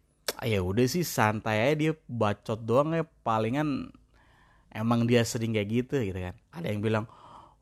ya 0.42 0.60
udah 0.64 0.86
sih 0.86 1.04
santai 1.04 1.70
aja 1.70 1.74
dia 1.76 1.92
bacot 2.06 2.60
doang 2.62 2.94
ya. 2.96 3.04
Palingan 3.26 3.90
emang 4.70 5.04
dia 5.04 5.22
sering 5.26 5.54
kayak 5.54 5.68
gitu 5.68 6.00
gitu 6.00 6.18
kan. 6.18 6.34
Ada 6.54 6.70
yang 6.70 6.82
bilang 6.82 7.06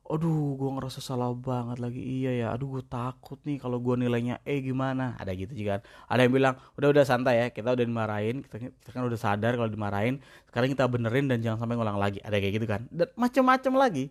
aduh 0.08 0.56
gue 0.56 0.70
ngerasa 0.72 1.04
salah 1.04 1.28
banget 1.36 1.76
lagi. 1.84 2.00
Iya 2.00 2.30
ya 2.32 2.46
aduh 2.56 2.80
gue 2.80 2.84
takut 2.88 3.36
nih 3.44 3.60
kalau 3.60 3.76
gue 3.76 3.94
nilainya 4.00 4.40
E 4.48 4.64
gimana. 4.64 5.16
Ada 5.20 5.36
gitu 5.36 5.52
juga 5.52 5.78
kan. 5.78 5.82
Ada 6.08 6.20
yang 6.24 6.32
bilang 6.32 6.54
udah 6.80 6.88
udah 6.96 7.04
santai 7.04 7.34
ya 7.44 7.46
kita 7.52 7.76
udah 7.76 7.84
dimarahin 7.84 8.40
kita, 8.40 8.56
kita 8.72 8.90
kan 8.92 9.02
udah 9.04 9.18
sadar 9.20 9.52
kalau 9.60 9.68
dimarahin 9.68 10.24
sekarang 10.48 10.72
kita 10.72 10.88
benerin 10.88 11.28
dan 11.28 11.44
jangan 11.44 11.68
sampai 11.68 11.76
ngulang 11.76 12.00
lagi. 12.00 12.24
Ada 12.24 12.36
kayak 12.40 12.54
gitu 12.56 12.66
kan. 12.66 12.88
Dan 12.88 13.12
macem-macem 13.20 13.72
lagi. 13.76 14.04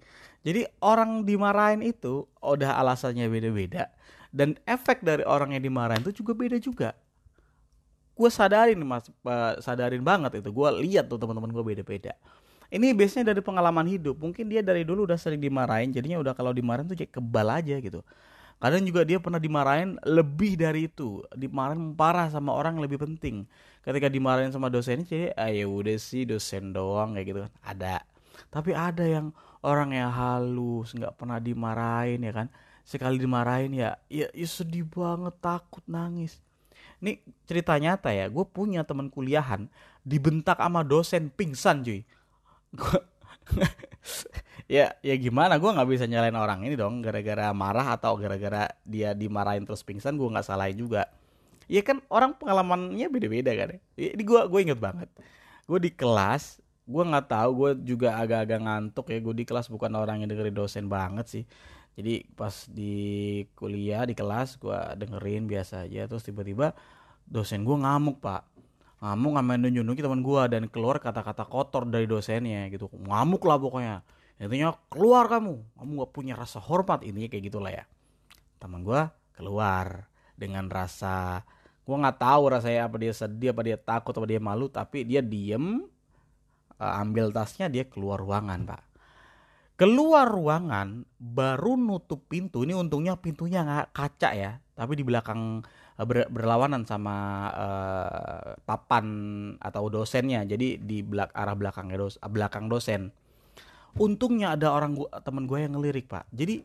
Jadi 0.46 0.70
orang 0.86 1.26
dimarahin 1.26 1.82
itu 1.82 2.30
udah 2.46 2.78
alasannya 2.78 3.26
beda-beda 3.26 3.90
dan 4.30 4.54
efek 4.70 5.02
dari 5.02 5.26
orang 5.26 5.56
yang 5.58 5.66
dimarahin 5.66 6.04
itu 6.06 6.22
juga 6.22 6.38
beda 6.38 6.58
juga 6.62 6.94
gue 8.18 8.30
sadarin 8.34 8.82
mas. 8.82 9.08
Sadarin 9.62 10.02
banget 10.02 10.42
itu. 10.42 10.50
Gue 10.50 10.70
lihat 10.82 11.06
tuh 11.06 11.22
teman-teman 11.22 11.54
gue 11.54 11.64
beda-beda. 11.64 12.18
Ini 12.68 12.92
biasanya 12.92 13.32
dari 13.32 13.40
pengalaman 13.40 13.88
hidup. 13.88 14.20
Mungkin 14.20 14.52
dia 14.52 14.60
dari 14.60 14.84
dulu 14.84 15.08
udah 15.08 15.16
sering 15.16 15.40
dimarahin. 15.40 15.94
Jadinya 15.94 16.20
udah 16.20 16.34
kalau 16.36 16.52
dimarahin 16.52 16.90
tuh 16.90 16.98
kayak 17.00 17.16
kebal 17.16 17.48
aja 17.48 17.80
gitu. 17.80 18.04
Kadang 18.58 18.82
juga 18.84 19.06
dia 19.06 19.22
pernah 19.22 19.38
dimarahin 19.38 20.02
lebih 20.04 20.58
dari 20.58 20.90
itu. 20.90 21.22
Dimarahin 21.32 21.94
parah 21.94 22.28
sama 22.28 22.52
orang 22.52 22.82
yang 22.82 22.90
lebih 22.90 23.00
penting. 23.00 23.46
Ketika 23.86 24.12
dimarahin 24.12 24.52
sama 24.52 24.68
dosennya 24.68 25.08
jadi 25.08 25.32
ayo 25.32 25.40
ah, 25.40 25.50
ya 25.54 25.66
udah 25.70 25.98
sih 26.02 26.28
dosen 26.28 26.76
doang 26.76 27.16
kayak 27.16 27.26
gitu 27.30 27.40
kan. 27.46 27.54
Ada. 27.64 27.96
Tapi 28.50 28.72
ada 28.76 29.06
yang 29.06 29.32
orang 29.64 29.94
yang 29.96 30.12
halus 30.12 30.92
nggak 30.92 31.16
pernah 31.16 31.38
dimarahin 31.40 32.20
ya 32.26 32.34
kan. 32.34 32.48
Sekali 32.84 33.16
dimarahin 33.22 33.72
ya 33.78 33.96
ya, 34.12 34.28
ya 34.34 34.48
sedih 34.50 34.84
banget 34.90 35.38
takut 35.40 35.86
nangis 35.88 36.42
ini 37.04 37.22
cerita 37.46 37.78
nyata 37.78 38.10
ya 38.10 38.28
gue 38.28 38.46
punya 38.48 38.82
teman 38.84 39.08
kuliahan 39.14 39.70
dibentak 40.02 40.58
sama 40.58 40.82
dosen 40.82 41.30
pingsan 41.30 41.86
cuy. 41.86 42.02
Gua 42.74 43.00
ya 44.68 44.92
ya 45.00 45.16
gimana 45.16 45.56
gue 45.56 45.72
nggak 45.72 45.88
bisa 45.88 46.04
nyalain 46.04 46.36
orang 46.36 46.68
ini 46.68 46.76
dong 46.76 47.00
gara-gara 47.00 47.56
marah 47.56 47.96
atau 47.96 48.20
gara-gara 48.20 48.68
dia 48.84 49.16
dimarahin 49.16 49.64
terus 49.64 49.84
pingsan 49.86 50.20
gue 50.20 50.28
nggak 50.28 50.48
salahin 50.48 50.76
juga. 50.76 51.08
Ya 51.68 51.84
kan 51.84 52.00
orang 52.08 52.36
pengalamannya 52.40 53.08
beda-beda 53.12 53.52
kan 53.52 53.76
ya, 53.76 53.80
ini 54.16 54.24
gue 54.24 54.42
gue 54.48 54.60
inget 54.64 54.80
banget. 54.80 55.12
Gue 55.68 55.80
di 55.80 55.92
kelas 55.92 56.64
gue 56.88 57.04
nggak 57.04 57.28
tahu 57.28 57.50
gue 57.56 57.72
juga 57.96 58.16
agak-agak 58.20 58.60
ngantuk 58.64 59.06
ya. 59.12 59.20
Gue 59.20 59.36
di 59.36 59.46
kelas 59.48 59.68
bukan 59.68 59.92
orang 59.96 60.24
yang 60.24 60.32
dengerin 60.32 60.56
dosen 60.56 60.86
banget 60.88 61.28
sih 61.28 61.44
jadi 61.98 62.30
pas 62.38 62.54
di 62.70 63.42
kuliah 63.58 64.06
di 64.06 64.14
kelas 64.14 64.62
gue 64.62 64.78
dengerin 65.02 65.50
biasa 65.50 65.90
aja. 65.90 66.06
Terus 66.06 66.22
tiba-tiba 66.22 66.78
dosen 67.26 67.66
gue 67.66 67.74
ngamuk 67.74 68.22
pak. 68.22 68.46
Ngamuk 69.02 69.34
ngamen 69.34 69.74
nunjuk 69.74 70.06
teman 70.06 70.22
gue 70.22 70.42
dan 70.54 70.64
keluar 70.70 71.02
kata-kata 71.02 71.50
kotor 71.50 71.90
dari 71.90 72.06
dosennya 72.06 72.70
gitu. 72.70 72.86
Ngamuk 72.94 73.42
lah 73.50 73.58
pokoknya. 73.58 74.06
Intinya 74.38 74.78
keluar 74.94 75.26
kamu. 75.26 75.58
Kamu 75.74 75.92
gak 76.06 76.12
punya 76.14 76.38
rasa 76.38 76.62
hormat. 76.62 77.02
Ini 77.02 77.34
kayak 77.34 77.50
gitulah 77.50 77.74
ya. 77.74 77.90
Teman 78.62 78.86
gue 78.86 79.02
keluar 79.34 80.06
dengan 80.38 80.70
rasa 80.70 81.42
gue 81.88 81.96
nggak 81.96 82.20
tahu 82.20 82.44
rasanya 82.52 82.92
apa 82.92 83.00
dia 83.00 83.14
sedih 83.16 83.56
apa 83.56 83.62
dia 83.64 83.78
takut 83.80 84.12
apa 84.12 84.28
dia 84.28 84.44
malu 84.44 84.68
tapi 84.68 85.08
dia 85.08 85.24
diem 85.24 85.88
uh, 86.84 86.94
ambil 87.00 87.32
tasnya 87.32 87.72
dia 87.72 87.88
keluar 87.88 88.20
ruangan 88.20 88.68
pak 88.68 88.82
keluar 89.78 90.28
ruangan 90.28 91.06
baru 91.22 91.78
nutup 91.78 92.26
pintu. 92.26 92.66
Ini 92.66 92.74
untungnya 92.74 93.16
pintunya 93.16 93.62
nggak 93.64 93.94
kaca 93.94 94.30
ya 94.34 94.52
tapi 94.78 94.94
di 94.98 95.06
belakang 95.06 95.62
Eh, 95.98 96.06
ber, 96.06 96.30
berlawanan 96.30 96.86
sama 96.86 97.50
uh, 97.50 98.54
papan 98.70 99.06
atau 99.58 99.90
dosennya. 99.90 100.46
Jadi 100.46 100.78
di 100.78 101.02
belak 101.02 101.34
arah 101.34 101.58
belakangnya 101.58 101.98
dos 101.98 102.22
belakang 102.22 102.70
dosen. 102.70 103.10
Untungnya 103.98 104.54
ada 104.54 104.78
orang 104.78 104.94
gua 104.94 105.10
temen 105.26 105.50
gue 105.50 105.58
yang 105.58 105.74
ngelirik 105.74 106.06
pak. 106.06 106.30
Jadi 106.30 106.62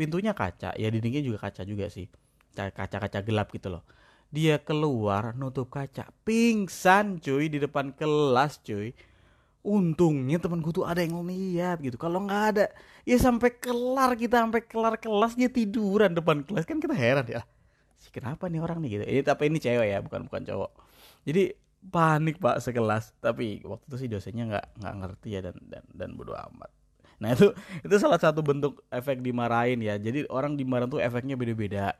pintunya 0.00 0.32
kaca. 0.32 0.72
Ya 0.80 0.88
dindingnya 0.88 1.20
juga 1.20 1.44
kaca 1.44 1.60
juga 1.68 1.92
sih. 1.92 2.08
Kaca-kaca 2.56 3.20
gelap 3.20 3.52
gitu 3.52 3.68
loh. 3.68 3.84
Dia 4.32 4.56
keluar 4.64 5.36
nutup 5.36 5.68
kaca. 5.68 6.08
Pingsan 6.24 7.20
cuy 7.20 7.52
di 7.52 7.60
depan 7.60 7.92
kelas 7.92 8.64
cuy 8.64 8.96
untungnya 9.68 10.40
temen 10.40 10.64
gue 10.64 10.72
tuh 10.72 10.88
ada 10.88 11.04
yang 11.04 11.20
ngeliat 11.20 11.76
gitu. 11.84 12.00
Kalau 12.00 12.24
nggak 12.24 12.42
ada 12.56 12.66
ya 13.04 13.20
sampai 13.20 13.52
kelar 13.60 14.16
kita 14.16 14.40
sampai 14.40 14.64
kelar 14.64 14.96
kelas 14.96 15.36
dia 15.36 15.52
tiduran 15.52 16.16
depan 16.16 16.40
kelas. 16.40 16.64
Kan 16.64 16.80
kita 16.80 16.96
heran 16.96 17.28
ya 17.28 17.44
kenapa 18.08 18.48
nih 18.48 18.60
orang 18.64 18.78
nih? 18.80 18.90
gitu. 18.98 19.04
Ini 19.04 19.20
tapi 19.26 19.52
ini 19.52 19.58
cewek 19.60 19.88
ya 19.90 19.98
bukan 20.00 20.30
bukan 20.30 20.42
cowok. 20.48 20.70
Jadi 21.28 21.42
panik 21.92 22.40
pak 22.40 22.64
sekelas. 22.64 23.12
Tapi 23.20 23.60
waktu 23.66 23.84
itu 23.90 23.96
sih 24.00 24.08
dosennya 24.08 24.44
nggak 24.48 24.66
nggak 24.80 24.94
ngerti 25.04 25.28
ya 25.36 25.40
dan 25.44 25.56
dan 25.68 25.84
dan 25.92 26.08
bodo 26.16 26.32
amat. 26.32 26.70
Nah 27.20 27.34
itu 27.34 27.50
itu 27.84 27.94
salah 28.00 28.16
satu 28.16 28.40
bentuk 28.40 28.80
efek 28.88 29.20
dimarahin 29.20 29.82
ya. 29.84 30.00
Jadi 30.00 30.24
orang 30.32 30.56
dimarahin 30.56 30.88
tuh 30.88 31.02
efeknya 31.02 31.34
beda-beda. 31.36 31.92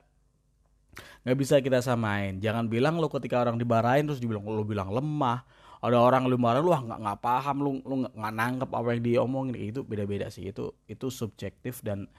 Nggak 1.27 1.37
bisa 1.39 1.55
kita 1.61 1.83
samain. 1.85 2.39
Jangan 2.41 2.71
bilang 2.71 2.97
lo 2.97 3.11
ketika 3.11 3.43
orang 3.43 3.59
dimarahin 3.59 4.07
terus 4.09 4.23
dibilang 4.23 4.47
lo 4.47 4.65
bilang 4.65 4.89
lemah 4.89 5.45
ada 5.79 5.97
orang 6.03 6.27
lu 6.27 6.35
marah 6.39 6.59
lu 6.59 6.75
nggak 6.75 6.99
nggak 6.99 7.19
paham 7.23 7.57
lu 7.63 7.71
lu 7.87 7.95
nggak 8.11 8.35
nangkep 8.35 8.71
apa 8.71 8.89
yang 8.99 9.03
diomongin. 9.03 9.55
Itu 9.55 9.87
beda-beda 9.87 10.27
sih. 10.31 10.51
Itu 10.51 10.75
itu 10.91 11.07
subjektif 11.09 11.87
dan 11.87 12.11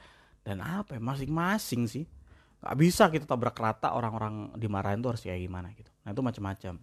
dan 0.48 0.64
apa 0.64 0.96
ya 0.96 1.02
masing-masing 1.04 1.88
sih. 1.88 2.06
Nggak 2.64 2.76
bisa 2.80 3.04
kita 3.12 3.26
tabrak 3.28 3.60
rata 3.60 3.92
orang-orang 3.92 4.56
dimarahin 4.56 5.04
tuh 5.04 5.16
harus 5.16 5.24
kayak 5.24 5.44
gimana 5.44 5.76
gitu. 5.76 5.92
Nah 6.08 6.16
itu 6.16 6.22
macam-macam. 6.24 6.74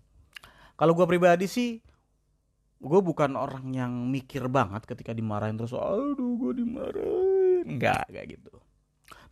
Kalau 0.76 0.92
gue 0.92 1.06
pribadi 1.08 1.46
sih 1.48 1.80
gue 2.76 3.00
bukan 3.00 3.32
orang 3.40 3.72
yang 3.72 3.92
mikir 4.12 4.44
banget 4.52 4.84
ketika 4.84 5.16
dimarahin 5.16 5.56
terus 5.56 5.72
aduh 5.72 6.36
gue 6.36 6.52
dimarahin. 6.60 7.64
Nggak 7.80 8.04
kayak 8.12 8.28
gitu. 8.36 8.52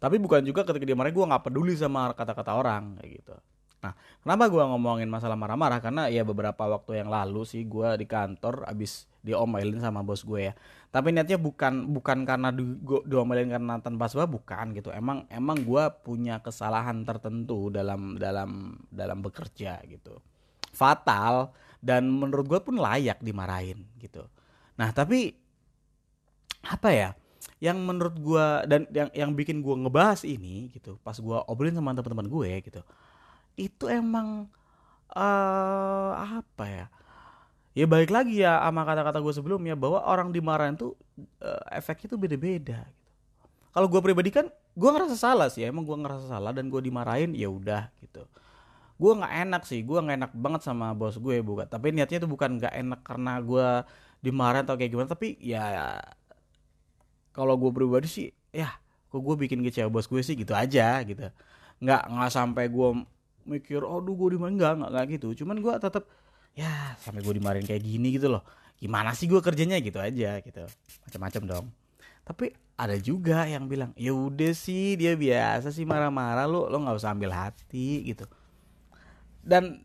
Tapi 0.00 0.16
bukan 0.16 0.40
juga 0.44 0.64
ketika 0.64 0.84
dimarahin 0.88 1.12
gue 1.12 1.28
nggak 1.28 1.44
peduli 1.44 1.76
sama 1.76 2.08
kata-kata 2.16 2.56
orang 2.56 2.96
kayak 3.00 3.20
gitu 3.20 3.36
Nah, 3.84 3.92
kenapa 4.24 4.48
gue 4.48 4.64
ngomongin 4.64 5.12
masalah 5.12 5.36
marah-marah? 5.36 5.76
Karena 5.84 6.08
ya 6.08 6.24
beberapa 6.24 6.64
waktu 6.64 7.04
yang 7.04 7.12
lalu 7.12 7.44
sih 7.44 7.68
gue 7.68 8.00
di 8.00 8.08
kantor 8.08 8.64
abis 8.64 9.04
diomelin 9.20 9.76
sama 9.76 10.00
bos 10.00 10.24
gue 10.24 10.48
ya. 10.48 10.54
Tapi 10.88 11.12
niatnya 11.12 11.36
bukan 11.36 11.92
bukan 11.92 12.24
karena 12.24 12.48
di, 12.48 12.64
diomelin 13.04 13.52
karena 13.52 13.76
tanpa 13.84 14.08
sebab 14.08 14.40
bukan 14.40 14.72
gitu. 14.72 14.88
Emang 14.88 15.28
emang 15.28 15.60
gue 15.60 15.84
punya 16.00 16.40
kesalahan 16.40 17.04
tertentu 17.04 17.68
dalam 17.68 18.16
dalam 18.16 18.80
dalam 18.88 19.20
bekerja 19.20 19.84
gitu. 19.84 20.16
Fatal 20.72 21.52
dan 21.84 22.08
menurut 22.08 22.48
gue 22.48 22.60
pun 22.64 22.80
layak 22.80 23.20
dimarahin 23.20 23.84
gitu. 24.00 24.24
Nah 24.80 24.96
tapi 24.96 25.36
apa 26.64 26.88
ya? 26.88 27.10
Yang 27.60 27.78
menurut 27.84 28.16
gue 28.16 28.46
dan 28.64 28.88
yang 28.96 29.08
yang 29.12 29.30
bikin 29.36 29.60
gue 29.60 29.76
ngebahas 29.76 30.24
ini 30.24 30.72
gitu. 30.72 30.96
Pas 31.04 31.20
gue 31.20 31.38
obrolin 31.44 31.76
sama 31.76 31.92
teman-teman 31.92 32.32
gue 32.32 32.64
gitu 32.64 32.80
itu 33.54 33.86
emang 33.86 34.50
uh, 35.14 36.12
apa 36.42 36.64
ya? 36.66 36.86
Ya 37.74 37.90
balik 37.90 38.14
lagi 38.14 38.38
ya 38.38 38.62
sama 38.62 38.86
kata-kata 38.86 39.18
gue 39.18 39.34
sebelumnya 39.34 39.74
bahwa 39.74 39.98
orang 40.06 40.30
dimarahin 40.30 40.78
tuh 40.78 40.94
uh, 41.42 41.62
efeknya 41.74 42.14
tuh 42.14 42.20
beda-beda 42.22 42.86
gitu. 42.86 43.02
kalau 43.74 43.90
gue 43.90 43.98
pribadi 43.98 44.30
kan 44.30 44.46
gue 44.78 44.90
ngerasa 44.94 45.18
salah 45.18 45.50
sih 45.50 45.66
emang 45.66 45.82
gue 45.82 45.98
ngerasa 45.98 46.30
salah 46.30 46.54
dan 46.54 46.70
gue 46.70 46.78
dimarahin 46.78 47.34
ya 47.34 47.50
udah 47.50 47.90
gitu. 47.98 48.22
Gue 48.94 49.12
nggak 49.18 49.34
enak 49.42 49.62
sih 49.66 49.82
gue 49.82 49.98
nggak 49.98 50.16
enak 50.22 50.32
banget 50.38 50.62
sama 50.62 50.94
bos 50.94 51.18
gue 51.18 51.42
bukan 51.42 51.66
tapi 51.66 51.90
niatnya 51.90 52.22
tuh 52.22 52.30
bukan 52.30 52.62
nggak 52.62 52.74
enak 52.78 53.00
karena 53.02 53.42
gue 53.42 53.66
dimarahin 54.22 54.62
atau 54.62 54.78
kayak 54.78 54.90
gimana 54.94 55.10
tapi 55.10 55.34
ya 55.42 55.98
kalau 57.34 57.58
gue 57.58 57.70
pribadi 57.74 58.06
sih 58.06 58.28
ya 58.54 58.70
kok 59.10 59.18
gue 59.18 59.34
bikin 59.34 59.66
kecewa 59.66 59.90
bos 59.90 60.06
gue 60.06 60.22
sih 60.22 60.38
gitu 60.38 60.54
aja 60.54 61.02
gitu. 61.02 61.26
Nggak 61.82 62.02
nggak 62.06 62.30
sampai 62.30 62.70
gue 62.70 62.88
mikir 63.44 63.80
aduh 63.84 64.14
gue 64.16 64.36
dimarahin 64.36 64.56
enggak 64.56 64.72
enggak, 64.76 64.90
enggak 64.90 65.06
gitu. 65.20 65.28
Cuman 65.44 65.56
gue 65.60 65.74
tetap 65.78 66.04
ya 66.54 66.98
sampai 67.02 67.20
gue 67.20 67.34
dimarahin 67.36 67.66
kayak 67.66 67.82
gini 67.82 68.16
gitu 68.16 68.32
loh. 68.32 68.42
Gimana 68.78 69.14
sih 69.14 69.30
gue 69.30 69.40
kerjanya? 69.40 69.78
Gitu 69.80 69.96
aja 70.00 70.40
gitu. 70.42 70.64
Macam-macam 71.08 71.42
dong. 71.46 71.66
Tapi 72.24 72.56
ada 72.74 72.96
juga 72.98 73.46
yang 73.46 73.70
bilang 73.70 73.94
ya 73.94 74.10
udah 74.10 74.50
sih 74.56 74.98
dia 74.98 75.14
biasa 75.14 75.70
sih 75.70 75.86
marah-marah 75.86 76.48
lo 76.50 76.66
lo 76.66 76.82
nggak 76.82 76.96
usah 76.98 77.12
ambil 77.14 77.30
hati 77.30 78.02
gitu. 78.08 78.24
Dan 79.44 79.84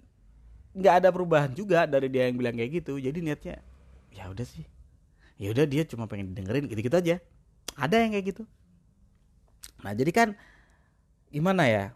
nggak 0.73 1.03
ada 1.03 1.09
perubahan 1.11 1.51
juga 1.51 1.83
dari 1.83 2.07
dia 2.07 2.31
yang 2.31 2.39
bilang 2.39 2.55
kayak 2.55 2.81
gitu. 2.83 2.95
Jadi 2.97 3.19
niatnya 3.19 3.59
ya 4.15 4.31
udah 4.31 4.47
sih. 4.47 4.65
Ya 5.39 5.51
udah 5.51 5.67
dia 5.67 5.83
cuma 5.87 6.07
pengen 6.07 6.31
dengerin 6.35 6.67
gitu 6.67 6.79
gitu 6.79 6.95
aja. 6.95 7.15
Ada 7.75 7.95
yang 8.03 8.11
kayak 8.15 8.25
gitu. 8.35 8.43
Nah 9.83 9.95
jadi 9.95 10.11
kan 10.11 10.29
gimana 11.29 11.69
ya 11.69 11.93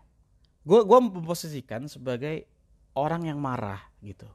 gue 0.64 0.80
gue 0.88 1.00
memposisikan 1.00 1.92
sebagai 1.92 2.48
orang 2.96 3.28
yang 3.28 3.40
marah 3.40 3.84
gitu. 4.00 4.28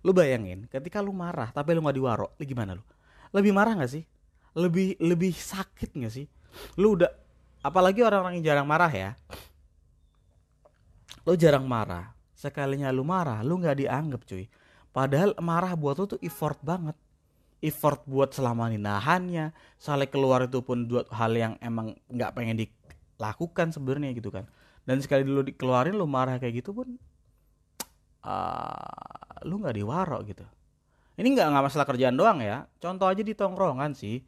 Lu 0.00 0.16
bayangin 0.16 0.64
ketika 0.72 1.04
lu 1.04 1.12
marah 1.12 1.52
tapi 1.52 1.76
lu 1.76 1.84
nggak 1.84 1.96
diwaro 1.96 2.32
lu 2.40 2.44
gimana 2.48 2.72
lu? 2.72 2.84
Lebih 3.36 3.52
marah 3.52 3.76
nggak 3.76 3.92
sih? 3.92 4.04
Lebih 4.56 4.96
lebih 4.98 5.36
sakit 5.36 5.92
nggak 5.92 6.12
sih? 6.12 6.26
Lu 6.80 6.96
udah 6.96 7.12
apalagi 7.60 8.00
orang-orang 8.00 8.40
yang 8.40 8.56
jarang 8.56 8.66
marah 8.66 8.90
ya. 8.90 9.10
Lu 11.28 11.36
jarang 11.36 11.68
marah 11.68 12.16
sekalinya 12.32 12.88
lu 12.88 13.04
marah 13.04 13.44
lu 13.44 13.60
nggak 13.60 13.84
dianggap 13.84 14.24
cuy. 14.24 14.48
Padahal 14.90 15.36
marah 15.38 15.76
buat 15.76 16.00
lu 16.00 16.08
tuh 16.08 16.20
effort 16.24 16.56
banget. 16.64 16.96
Effort 17.60 18.00
buat 18.08 18.32
selama 18.32 18.72
nahannya 18.72 19.52
saling 19.76 20.08
keluar 20.08 20.48
itu 20.48 20.64
pun 20.64 20.88
buat 20.88 21.12
hal 21.12 21.36
yang 21.36 21.52
emang 21.60 21.92
nggak 22.08 22.32
pengen 22.32 22.64
dilakukan 22.64 23.76
sebenarnya 23.76 24.16
gitu 24.16 24.32
kan 24.32 24.48
dan 24.88 24.98
sekali 25.00 25.22
dulu 25.24 25.44
dikeluarin 25.44 25.96
lu 25.96 26.08
marah 26.08 26.40
kayak 26.40 26.64
gitu 26.64 26.72
pun 26.72 26.96
uh, 28.24 29.44
lu 29.44 29.60
nggak 29.60 29.76
diwaro 29.76 30.20
gitu. 30.24 30.44
Ini 31.20 31.28
nggak 31.36 31.46
nggak 31.52 31.64
masalah 31.68 31.86
kerjaan 31.88 32.16
doang 32.16 32.40
ya. 32.40 32.64
Contoh 32.80 33.08
aja 33.08 33.20
di 33.20 33.36
tongkrongan 33.36 33.92
sih. 33.92 34.24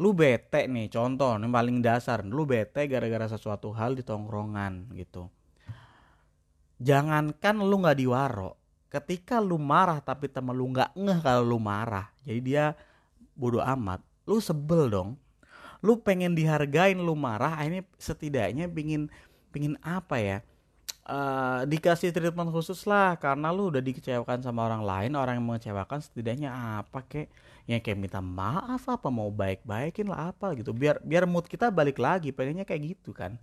Lu 0.00 0.16
bete 0.16 0.64
nih 0.64 0.88
contoh 0.88 1.36
nih 1.36 1.52
paling 1.52 1.84
dasar. 1.84 2.24
Lu 2.24 2.48
bete 2.48 2.88
gara-gara 2.88 3.28
sesuatu 3.28 3.68
hal 3.76 3.96
di 3.96 4.04
tongkrongan 4.04 4.96
gitu. 4.96 5.28
Jangankan 6.80 7.60
lu 7.60 7.84
nggak 7.84 7.98
diwaro 8.00 8.56
ketika 8.90 9.38
lu 9.38 9.54
marah 9.54 10.02
tapi 10.02 10.26
temen 10.26 10.56
lu 10.56 10.66
nggak 10.74 10.98
ngeh 10.98 11.18
kalau 11.22 11.46
lu 11.46 11.62
marah 11.62 12.10
jadi 12.26 12.40
dia 12.42 12.64
bodoh 13.38 13.62
amat 13.62 14.00
lu 14.24 14.40
sebel 14.40 14.88
dong. 14.88 15.10
Lu 15.80 15.96
pengen 16.04 16.36
dihargain 16.36 17.00
lu 17.00 17.16
marah 17.16 17.56
ini 17.64 17.80
setidaknya 17.96 18.68
pingin 18.68 19.08
pingin 19.50 19.74
apa 19.82 20.16
ya 20.22 20.38
uh, 21.10 21.62
dikasih 21.66 22.14
treatment 22.14 22.50
khusus 22.54 22.86
lah 22.86 23.18
karena 23.18 23.50
lu 23.50 23.68
udah 23.74 23.82
dikecewakan 23.82 24.44
sama 24.46 24.66
orang 24.66 24.82
lain 24.86 25.12
orang 25.18 25.42
yang 25.42 25.46
mengecewakan 25.46 25.98
setidaknya 26.02 26.50
apa 26.50 27.02
kek? 27.06 27.28
Ya 27.68 27.78
kayak 27.78 27.98
minta 28.02 28.18
maaf 28.18 28.86
apa 28.90 29.08
mau 29.14 29.30
baik-baikin 29.30 30.10
lah 30.10 30.34
apa 30.34 30.58
gitu 30.58 30.74
biar 30.74 30.98
biar 31.06 31.26
mood 31.26 31.46
kita 31.46 31.70
balik 31.70 32.02
lagi 32.02 32.34
pengennya 32.34 32.66
kayak 32.66 32.98
gitu 32.98 33.14
kan. 33.14 33.38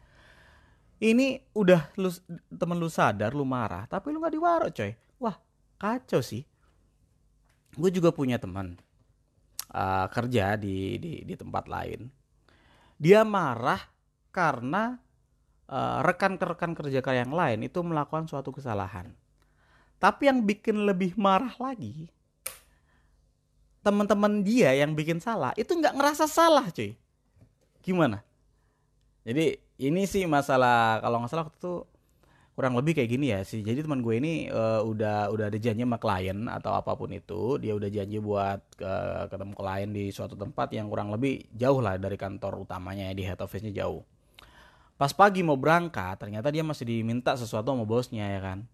Ini 0.98 1.54
udah 1.54 1.94
lu 2.02 2.10
temen 2.50 2.78
lu 2.82 2.90
sadar 2.90 3.32
lu 3.32 3.46
marah 3.46 3.86
tapi 3.86 4.12
lu 4.12 4.20
nggak 4.20 4.34
diwaro 4.34 4.68
coy. 4.74 4.92
Wah 5.22 5.38
kacau 5.80 6.20
sih. 6.20 6.44
Gue 7.78 7.94
juga 7.94 8.10
punya 8.10 8.42
teman 8.42 8.74
uh, 9.72 10.10
kerja 10.10 10.58
di, 10.58 10.98
di 10.98 11.22
di 11.24 11.34
tempat 11.38 11.70
lain. 11.70 12.10
Dia 12.98 13.22
marah 13.22 13.80
karena 14.34 14.98
rekan-rekan 16.04 16.72
kerja 16.74 17.04
yang 17.12 17.32
lain 17.32 17.68
itu 17.68 17.80
melakukan 17.84 18.28
suatu 18.28 18.56
kesalahan 18.56 19.12
tapi 19.98 20.32
yang 20.32 20.44
bikin 20.44 20.88
lebih 20.88 21.14
marah 21.20 21.52
lagi 21.60 22.08
teman-teman 23.84 24.44
dia 24.44 24.76
yang 24.76 24.96
bikin 24.96 25.20
salah 25.20 25.52
itu 25.60 25.72
nggak 25.72 25.96
ngerasa 25.96 26.28
salah 26.28 26.68
cuy 26.72 26.96
gimana 27.84 28.24
jadi 29.28 29.60
ini 29.78 30.08
sih 30.08 30.24
masalah 30.24 31.04
kalau 31.04 31.20
nggak 31.20 31.32
salah 31.32 31.46
waktu 31.48 31.60
itu 31.60 31.74
kurang 32.58 32.74
lebih 32.74 32.98
kayak 32.98 33.10
gini 33.14 33.30
ya 33.30 33.46
sih. 33.46 33.62
Jadi 33.62 33.86
teman 33.86 34.02
gue 34.02 34.18
ini 34.18 34.50
uh, 34.50 34.82
udah 34.82 35.30
udah 35.30 35.46
ada 35.46 35.62
janji 35.62 35.86
sama 35.86 36.02
klien 36.02 36.50
atau 36.50 36.74
apa 36.74 36.98
pun 36.98 37.14
itu, 37.14 37.62
dia 37.62 37.78
udah 37.78 37.86
janji 37.86 38.18
buat 38.18 38.66
ke, 38.74 38.94
ketemu 39.30 39.54
klien 39.54 39.90
di 39.94 40.10
suatu 40.10 40.34
tempat 40.34 40.74
yang 40.74 40.90
kurang 40.90 41.14
lebih 41.14 41.46
jauh 41.54 41.78
lah 41.78 42.02
dari 42.02 42.18
kantor 42.18 42.66
utamanya 42.66 43.14
di 43.14 43.22
head 43.22 43.38
office-nya 43.38 43.70
jauh. 43.78 44.02
Pas 44.98 45.14
pagi 45.14 45.46
mau 45.46 45.54
berangkat, 45.54 46.18
ternyata 46.18 46.50
dia 46.50 46.66
masih 46.66 46.90
diminta 46.90 47.38
sesuatu 47.38 47.70
sama 47.70 47.86
bosnya 47.86 48.26
ya 48.26 48.42
kan. 48.42 48.66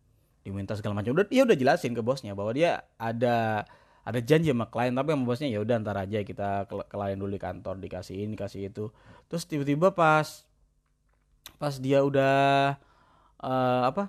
Diminta 0.44 0.76
segala 0.80 1.04
macam. 1.04 1.12
Udah 1.12 1.28
dia 1.28 1.44
udah 1.44 1.56
jelasin 1.60 1.92
ke 1.92 2.00
bosnya 2.00 2.32
bahwa 2.32 2.56
dia 2.56 2.88
ada 2.96 3.68
ada 4.04 4.20
janji 4.20 4.52
sama 4.52 4.68
klien 4.68 4.92
tapi 4.92 5.16
sama 5.16 5.24
bosnya 5.24 5.48
ya 5.52 5.60
udah 5.64 5.76
ntar 5.80 5.96
aja 5.96 6.20
kita 6.24 6.68
ke 6.68 6.76
klien 6.92 7.16
dulu 7.16 7.32
di 7.32 7.40
kantor 7.40 7.76
dikasih 7.84 8.24
ini 8.24 8.40
kasih 8.40 8.72
itu. 8.72 8.88
Terus 9.28 9.44
tiba-tiba 9.48 9.92
pas 9.92 10.48
pas 11.60 11.76
dia 11.76 12.04
udah 12.04 12.76
uh, 13.44 13.84
apa 13.92 14.08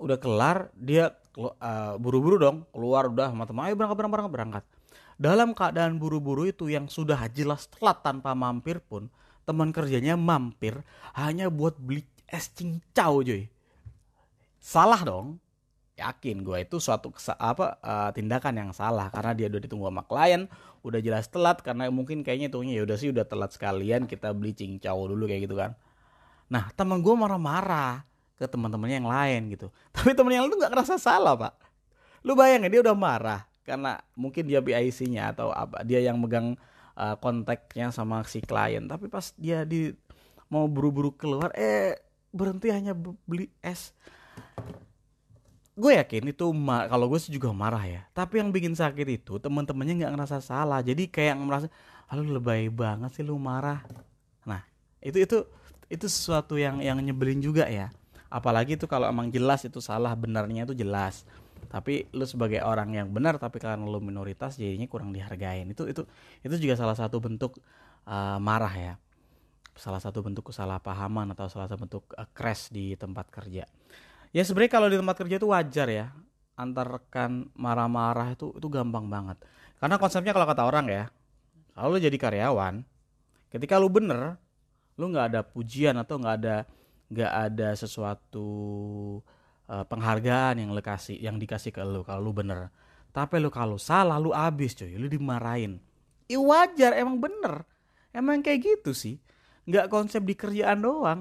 udah 0.00 0.16
kelar 0.20 0.72
dia 0.76 1.12
uh, 1.36 1.96
buru-buru 2.00 2.36
dong 2.40 2.56
keluar 2.72 3.08
udah 3.08 3.30
sama 3.30 3.44
teman 3.44 3.68
ayo 3.68 3.76
berangkat 3.76 3.96
berangkat 3.96 4.32
berangkat 4.32 4.64
dalam 5.14 5.54
keadaan 5.54 5.96
buru-buru 6.00 6.48
itu 6.50 6.66
yang 6.66 6.90
sudah 6.90 7.20
jelas 7.30 7.70
telat 7.70 8.02
tanpa 8.02 8.34
mampir 8.34 8.82
pun 8.82 9.06
teman 9.44 9.70
kerjanya 9.70 10.16
mampir 10.16 10.80
hanya 11.14 11.52
buat 11.52 11.76
beli 11.76 12.04
es 12.28 12.50
cincau 12.50 13.22
cuy 13.22 13.46
salah 14.58 15.00
dong 15.04 15.38
yakin 15.94 16.42
gue 16.42 16.66
itu 16.66 16.82
suatu 16.82 17.14
kesa 17.14 17.38
apa 17.38 17.78
uh, 17.78 18.10
tindakan 18.10 18.58
yang 18.58 18.70
salah 18.74 19.12
karena 19.14 19.32
dia 19.36 19.46
udah 19.46 19.60
ditunggu 19.62 19.86
sama 19.86 20.02
klien 20.02 20.50
udah 20.82 20.98
jelas 20.98 21.30
telat 21.30 21.62
karena 21.62 21.86
mungkin 21.92 22.26
kayaknya 22.26 22.50
tuhnya 22.50 22.74
ya 22.74 22.82
udah 22.82 22.96
sih 22.98 23.14
udah 23.14 23.22
telat 23.22 23.54
sekalian 23.54 24.10
kita 24.10 24.34
beli 24.34 24.56
cincau 24.56 25.06
dulu 25.06 25.30
kayak 25.30 25.46
gitu 25.46 25.54
kan 25.54 25.78
nah 26.50 26.66
teman 26.74 26.98
gue 26.98 27.14
marah-marah 27.14 28.02
ke 28.34 28.46
teman-temannya 28.50 28.96
yang 29.02 29.10
lain 29.10 29.40
gitu. 29.54 29.66
Tapi 29.94 30.12
teman 30.12 30.34
yang 30.34 30.42
lain 30.46 30.52
tuh 30.54 30.60
nggak 30.62 30.72
ngerasa 30.74 30.94
salah 30.98 31.34
pak. 31.38 31.54
Lu 32.26 32.34
bayangin 32.34 32.70
dia 32.70 32.80
udah 32.82 32.96
marah 32.96 33.46
karena 33.64 33.96
mungkin 34.12 34.44
dia 34.44 34.60
BIC-nya 34.60 35.32
atau 35.32 35.48
apa 35.48 35.80
dia 35.86 36.04
yang 36.04 36.20
megang 36.20 36.58
uh, 36.98 37.16
kontaknya 37.18 37.90
sama 37.94 38.22
si 38.26 38.42
klien. 38.42 38.86
Tapi 38.86 39.06
pas 39.06 39.30
dia 39.38 39.62
di 39.62 39.94
mau 40.50 40.66
buru-buru 40.66 41.14
keluar, 41.14 41.50
eh 41.54 41.98
berhenti 42.34 42.70
hanya 42.70 42.94
beli 43.26 43.50
es. 43.62 43.94
Gue 45.74 45.98
yakin 45.98 46.30
itu 46.30 46.46
kalau 46.86 47.06
gue 47.10 47.18
sih 47.18 47.34
juga 47.34 47.50
marah 47.50 47.82
ya. 47.82 48.02
Tapi 48.14 48.38
yang 48.38 48.54
bikin 48.54 48.78
sakit 48.78 49.08
itu 49.10 49.42
teman-temannya 49.42 50.06
nggak 50.06 50.12
ngerasa 50.14 50.38
salah. 50.38 50.78
Jadi 50.82 51.10
kayak 51.10 51.34
merasa, 51.38 51.66
lu 52.14 52.30
lebay 52.38 52.70
banget 52.70 53.10
sih 53.18 53.26
lu 53.26 53.34
marah. 53.38 53.82
Nah 54.46 54.62
itu 55.02 55.18
itu 55.18 55.42
itu 55.90 56.06
sesuatu 56.06 56.54
yang 56.56 56.78
yang 56.80 56.98
nyebelin 57.02 57.42
juga 57.42 57.66
ya 57.68 57.92
apalagi 58.34 58.74
itu 58.74 58.90
kalau 58.90 59.06
emang 59.06 59.30
jelas 59.30 59.62
itu 59.62 59.78
salah 59.78 60.10
benarnya 60.18 60.66
itu 60.66 60.74
jelas 60.74 61.22
tapi 61.66 62.08
lu 62.14 62.24
sebagai 62.28 62.62
orang 62.62 62.94
yang 62.94 63.08
benar 63.10 63.36
tapi 63.36 63.60
karena 63.60 63.84
lu 63.84 63.98
minoritas 63.98 64.56
jadinya 64.56 64.86
kurang 64.88 65.10
dihargain. 65.10 65.68
Itu 65.70 65.88
itu 65.90 66.04
itu 66.44 66.54
juga 66.60 66.74
salah 66.78 66.96
satu 66.96 67.18
bentuk 67.18 67.60
uh, 68.08 68.38
marah 68.38 68.74
ya. 68.74 68.94
Salah 69.74 69.98
satu 69.98 70.22
bentuk 70.22 70.54
kesalahpahaman 70.54 71.34
atau 71.34 71.50
salah 71.50 71.66
satu 71.66 71.86
bentuk 71.86 72.04
uh, 72.14 72.28
crash 72.30 72.70
di 72.70 72.94
tempat 72.94 73.28
kerja. 73.28 73.66
Ya 74.34 74.42
sebenarnya 74.42 74.72
kalau 74.72 74.88
di 74.90 74.96
tempat 74.98 75.16
kerja 75.18 75.36
itu 75.38 75.48
wajar 75.50 75.88
ya. 75.90 76.06
Antar 76.54 77.02
rekan 77.02 77.50
marah-marah 77.58 78.38
itu 78.38 78.54
itu 78.54 78.68
gampang 78.70 79.10
banget. 79.10 79.42
Karena 79.82 79.98
konsepnya 79.98 80.30
kalau 80.30 80.46
kata 80.46 80.62
orang 80.62 80.86
ya 80.86 81.04
kalau 81.74 81.94
lu 81.94 81.98
jadi 81.98 82.14
karyawan 82.14 82.86
ketika 83.50 83.82
lu 83.82 83.90
bener 83.90 84.38
lu 84.94 85.10
nggak 85.10 85.26
ada 85.34 85.40
pujian 85.42 85.98
atau 85.98 86.22
nggak 86.22 86.36
ada 86.42 86.56
nggak 87.10 87.32
ada 87.50 87.68
sesuatu 87.74 88.50
uh, 89.68 89.84
penghargaan 89.88 90.60
yang 90.60 90.70
lu 90.72 90.82
kasih 90.84 91.16
yang 91.20 91.36
dikasih 91.40 91.72
ke 91.72 91.80
lu 91.84 92.04
kalau 92.04 92.30
lu 92.30 92.32
bener. 92.36 92.68
Tapi 93.14 93.38
lu 93.38 93.48
kalau 93.48 93.78
salah 93.78 94.18
lu 94.18 94.34
abis 94.34 94.74
cuy. 94.74 94.98
Lu 94.98 95.06
dimarahin. 95.06 95.78
I 96.26 96.36
wajar 96.40 96.96
emang 96.98 97.20
bener. 97.20 97.62
Emang 98.10 98.42
kayak 98.42 98.64
gitu 98.64 98.90
sih. 98.90 99.22
Nggak 99.64 99.86
konsep 99.88 100.22
di 100.26 100.34
kerjaan 100.34 100.82
doang. 100.82 101.20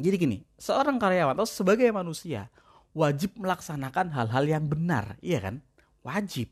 Jadi 0.00 0.16
gini 0.16 0.38
seorang 0.56 0.96
karyawan 0.96 1.36
atau 1.36 1.44
sebagai 1.44 1.90
manusia 1.92 2.48
wajib 2.96 3.36
melaksanakan 3.36 4.08
hal-hal 4.16 4.44
yang 4.48 4.64
benar 4.64 5.20
iya 5.20 5.42
kan? 5.42 5.60
Wajib. 6.00 6.48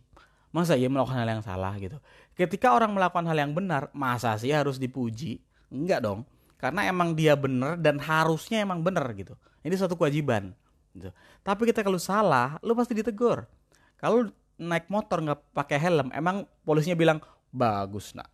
Masa 0.49 0.81
ia 0.81 0.89
melakukan 0.89 1.21
hal 1.21 1.29
yang 1.29 1.45
salah 1.45 1.77
gitu? 1.77 2.01
Ketika 2.33 2.73
orang 2.73 2.93
melakukan 2.97 3.25
hal 3.29 3.37
yang 3.37 3.53
benar 3.53 3.93
masa 3.93 4.37
sih 4.41 4.53
harus 4.53 4.81
dipuji? 4.81 5.41
Enggak 5.69 6.05
dong. 6.05 6.25
Karena 6.59 6.89
emang 6.89 7.15
dia 7.15 7.39
bener 7.39 7.79
dan 7.79 8.03
harusnya 8.03 8.65
emang 8.65 8.83
bener 8.83 9.05
gitu 9.15 9.39
ini 9.63 9.75
suatu 9.75 9.99
kewajiban 9.99 10.55
gitu. 10.95 11.11
tapi 11.43 11.69
kita 11.69 11.83
kalau 11.83 11.99
salah 12.01 12.59
lu 12.63 12.75
pasti 12.75 12.95
ditegur. 12.97 13.47
Kalau 13.99 14.31
naik 14.59 14.91
motor 14.91 15.23
nggak 15.23 15.55
pakai 15.55 15.79
helm 15.79 16.11
emang 16.15 16.47
polisinya 16.67 16.99
bilang 16.99 17.19
bagus 17.55 18.15
nak. 18.15 18.31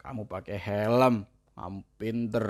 Kamu 0.00 0.26
pakai 0.26 0.58
helm. 0.58 1.24
Kamu 1.52 1.78
pinter. 2.00 2.48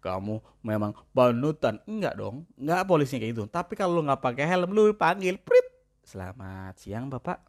Kamu 0.00 0.64
memang 0.64 0.96
banutan 1.12 1.80
enggak 1.84 2.16
dong. 2.16 2.48
Enggak 2.56 2.88
polisinya 2.88 3.20
kayak 3.24 3.32
gitu. 3.36 3.44
Tapi 3.48 3.72
kalau 3.76 4.00
lu 4.00 4.08
nggak 4.08 4.22
pakai 4.24 4.44
helm 4.48 4.72
lu 4.72 4.92
panggil 4.96 5.36
prit. 5.38 5.64
Selamat 6.04 6.76
siang 6.80 7.08
bapak. 7.08 7.40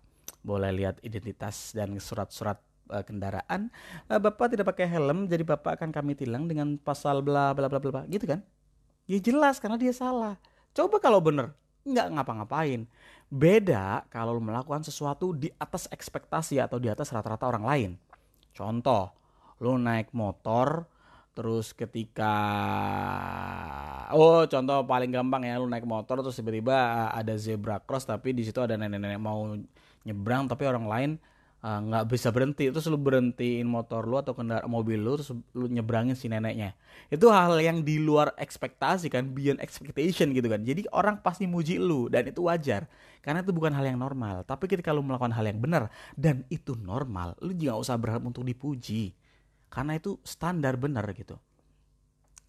Boleh 0.46 0.72
lihat 0.76 1.02
identitas 1.02 1.74
dan 1.74 1.96
surat-surat 1.98 2.62
uh, 2.92 3.02
kendaraan? 3.02 3.74
Uh, 4.06 4.22
bapak 4.22 4.54
tidak 4.54 4.70
pakai 4.76 4.88
helm 4.88 5.26
jadi 5.26 5.42
bapak 5.42 5.80
akan 5.80 5.90
kami 5.90 6.14
tilang 6.14 6.46
dengan 6.46 6.78
pasal 6.78 7.26
bla 7.26 7.56
bla 7.58 7.66
bla 7.66 7.82
bla 7.82 8.06
gitu 8.06 8.30
kan 8.30 8.46
ya 9.06 9.18
jelas 9.22 9.58
karena 9.58 9.78
dia 9.78 9.94
salah. 9.94 10.38
Coba 10.76 11.00
kalau 11.02 11.22
bener 11.22 11.54
nggak 11.86 12.18
ngapa-ngapain. 12.18 12.90
Beda 13.30 14.06
kalau 14.10 14.38
melakukan 14.38 14.86
sesuatu 14.86 15.34
di 15.34 15.50
atas 15.58 15.90
ekspektasi 15.90 16.62
atau 16.62 16.78
di 16.78 16.90
atas 16.90 17.10
rata-rata 17.14 17.50
orang 17.50 17.66
lain. 17.66 17.92
Contoh 18.54 19.14
lu 19.64 19.80
naik 19.80 20.12
motor 20.12 20.90
terus 21.36 21.76
ketika 21.76 22.32
oh 24.16 24.48
contoh 24.48 24.88
paling 24.88 25.12
gampang 25.12 25.44
ya 25.44 25.60
lu 25.60 25.68
naik 25.68 25.84
motor 25.84 26.24
terus 26.24 26.40
tiba-tiba 26.40 27.12
ada 27.12 27.36
zebra 27.36 27.84
cross 27.84 28.08
tapi 28.08 28.32
di 28.32 28.48
situ 28.48 28.64
ada 28.64 28.80
nenek-nenek 28.80 29.20
mau 29.20 29.52
nyebrang 30.08 30.48
tapi 30.48 30.64
orang 30.64 30.88
lain 30.88 31.12
nggak 31.66 32.04
uh, 32.06 32.10
bisa 32.10 32.30
berhenti. 32.30 32.70
Terus 32.70 32.86
lu 32.86 33.02
berhentiin 33.02 33.66
motor 33.66 34.06
lu 34.06 34.22
atau 34.22 34.38
kendaraan 34.38 34.70
mobil 34.70 35.02
lu 35.02 35.18
terus 35.18 35.34
lu 35.58 35.66
nyebrangin 35.66 36.14
si 36.14 36.30
neneknya. 36.30 36.78
Itu 37.10 37.34
hal 37.34 37.58
yang 37.58 37.82
di 37.82 37.98
luar 37.98 38.38
ekspektasi 38.38 39.10
kan 39.10 39.34
beyond 39.34 39.58
expectation 39.58 40.30
gitu 40.38 40.46
kan. 40.46 40.62
Jadi 40.62 40.86
orang 40.94 41.26
pasti 41.26 41.50
muji 41.50 41.82
lu 41.82 42.06
dan 42.06 42.30
itu 42.30 42.46
wajar. 42.46 42.86
Karena 43.26 43.42
itu 43.42 43.50
bukan 43.50 43.74
hal 43.74 43.82
yang 43.82 43.98
normal. 43.98 44.46
Tapi 44.46 44.70
ketika 44.70 44.94
lu 44.94 45.02
melakukan 45.02 45.34
hal 45.34 45.50
yang 45.50 45.58
benar 45.58 45.90
dan 46.14 46.46
itu 46.54 46.78
normal 46.78 47.34
lu 47.42 47.58
juga 47.58 47.82
usah 47.82 47.98
berharap 47.98 48.22
untuk 48.22 48.46
dipuji. 48.46 49.18
Karena 49.74 49.98
itu 49.98 50.22
standar 50.22 50.78
benar 50.78 51.10
gitu. 51.18 51.42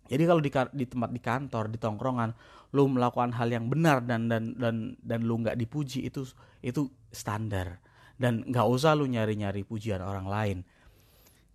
Jadi 0.07 0.23
kalau 0.23 0.39
di, 0.39 0.51
di 0.53 0.87
tempat 0.87 1.11
di 1.11 1.19
kantor 1.19 1.65
di 1.73 1.79
tongkrongan 1.83 2.31
lu 2.77 2.87
melakukan 2.93 3.35
hal 3.35 3.49
yang 3.49 3.67
benar 3.67 4.05
dan 4.05 4.29
dan 4.29 4.55
dan 4.55 4.95
dan 5.01 5.21
lu 5.25 5.41
nggak 5.41 5.59
dipuji 5.59 6.07
itu 6.07 6.29
itu 6.63 6.87
standar 7.11 7.81
dan 8.17 8.45
nggak 8.45 8.67
usah 8.67 8.97
lu 8.97 9.09
nyari-nyari 9.09 9.63
pujian 9.65 10.01
orang 10.01 10.27
lain. 10.27 10.59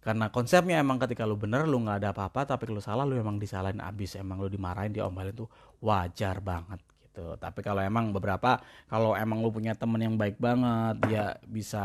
Karena 0.02 0.34
konsepnya 0.34 0.82
emang 0.82 0.98
ketika 0.98 1.30
lu 1.30 1.38
bener 1.38 1.70
lu 1.70 1.78
nggak 1.78 2.02
ada 2.02 2.10
apa-apa 2.10 2.58
tapi 2.58 2.66
kalau 2.66 2.82
salah 2.82 3.06
lu 3.06 3.14
emang 3.18 3.38
disalahin. 3.38 3.78
Abis 3.78 4.18
emang 4.18 4.42
lu 4.42 4.50
dimarahin 4.50 4.90
diomelin 4.90 5.34
tuh 5.46 5.50
wajar 5.78 6.42
banget 6.42 6.82
gitu. 7.12 7.36
Tapi 7.38 7.60
kalau 7.60 7.84
emang 7.84 8.10
beberapa 8.16 8.58
kalau 8.88 9.14
emang 9.14 9.44
lu 9.44 9.52
punya 9.52 9.76
temen 9.76 10.00
yang 10.00 10.16
baik 10.16 10.40
banget 10.40 10.96
dia 11.06 11.24
bisa 11.44 11.84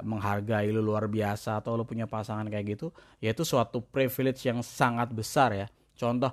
menghargai 0.00 0.72
lu 0.72 0.80
luar 0.80 1.06
biasa 1.06 1.60
atau 1.60 1.76
lu 1.76 1.84
punya 1.84 2.08
pasangan 2.08 2.48
kayak 2.48 2.80
gitu 2.80 2.88
ya 3.20 3.36
itu 3.36 3.44
suatu 3.44 3.84
privilege 3.84 4.42
yang 4.48 4.64
sangat 4.64 5.12
besar 5.12 5.52
ya. 5.52 5.66
Contoh 5.94 6.32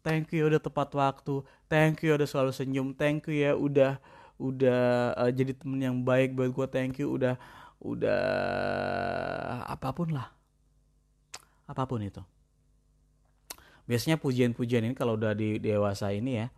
thank 0.00 0.32
you 0.32 0.48
udah 0.48 0.58
tepat 0.58 0.90
waktu. 0.96 1.44
Thank 1.68 2.02
you 2.02 2.16
udah 2.16 2.26
selalu 2.26 2.52
senyum. 2.56 2.88
Thank 2.96 3.28
you 3.28 3.36
ya 3.36 3.52
udah 3.54 4.00
udah 4.38 5.14
uh, 5.14 5.30
jadi 5.30 5.54
temen 5.54 5.78
yang 5.78 5.96
baik 6.02 6.34
buat 6.34 6.50
gue 6.50 6.66
thank 6.70 6.98
you. 6.98 7.14
Udah 7.14 7.38
udah 7.84 8.22
apa 9.68 9.88
pun 9.94 10.10
lah. 10.10 10.32
Apa 11.68 11.86
pun 11.86 12.02
itu. 12.02 12.22
Biasanya 13.84 14.16
pujian-pujian 14.16 14.88
ini 14.88 14.96
kalau 14.96 15.20
udah 15.20 15.36
di 15.36 15.60
dewasa 15.60 16.08
ini 16.10 16.40
ya 16.40 16.48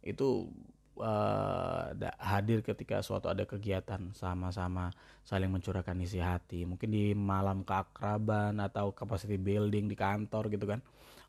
itu 0.00 0.48
uh, 0.96 1.92
hadir 2.16 2.64
ketika 2.64 3.04
suatu 3.04 3.28
ada 3.28 3.44
kegiatan 3.44 4.16
sama-sama 4.16 4.88
saling 5.20 5.52
mencurahkan 5.52 5.96
isi 6.00 6.18
hati. 6.18 6.64
Mungkin 6.64 6.88
di 6.88 7.12
malam 7.12 7.62
keakraban 7.62 8.58
atau 8.64 8.96
capacity 8.96 9.36
building 9.36 9.92
di 9.92 9.96
kantor 9.96 10.48
gitu 10.48 10.64
kan. 10.64 10.80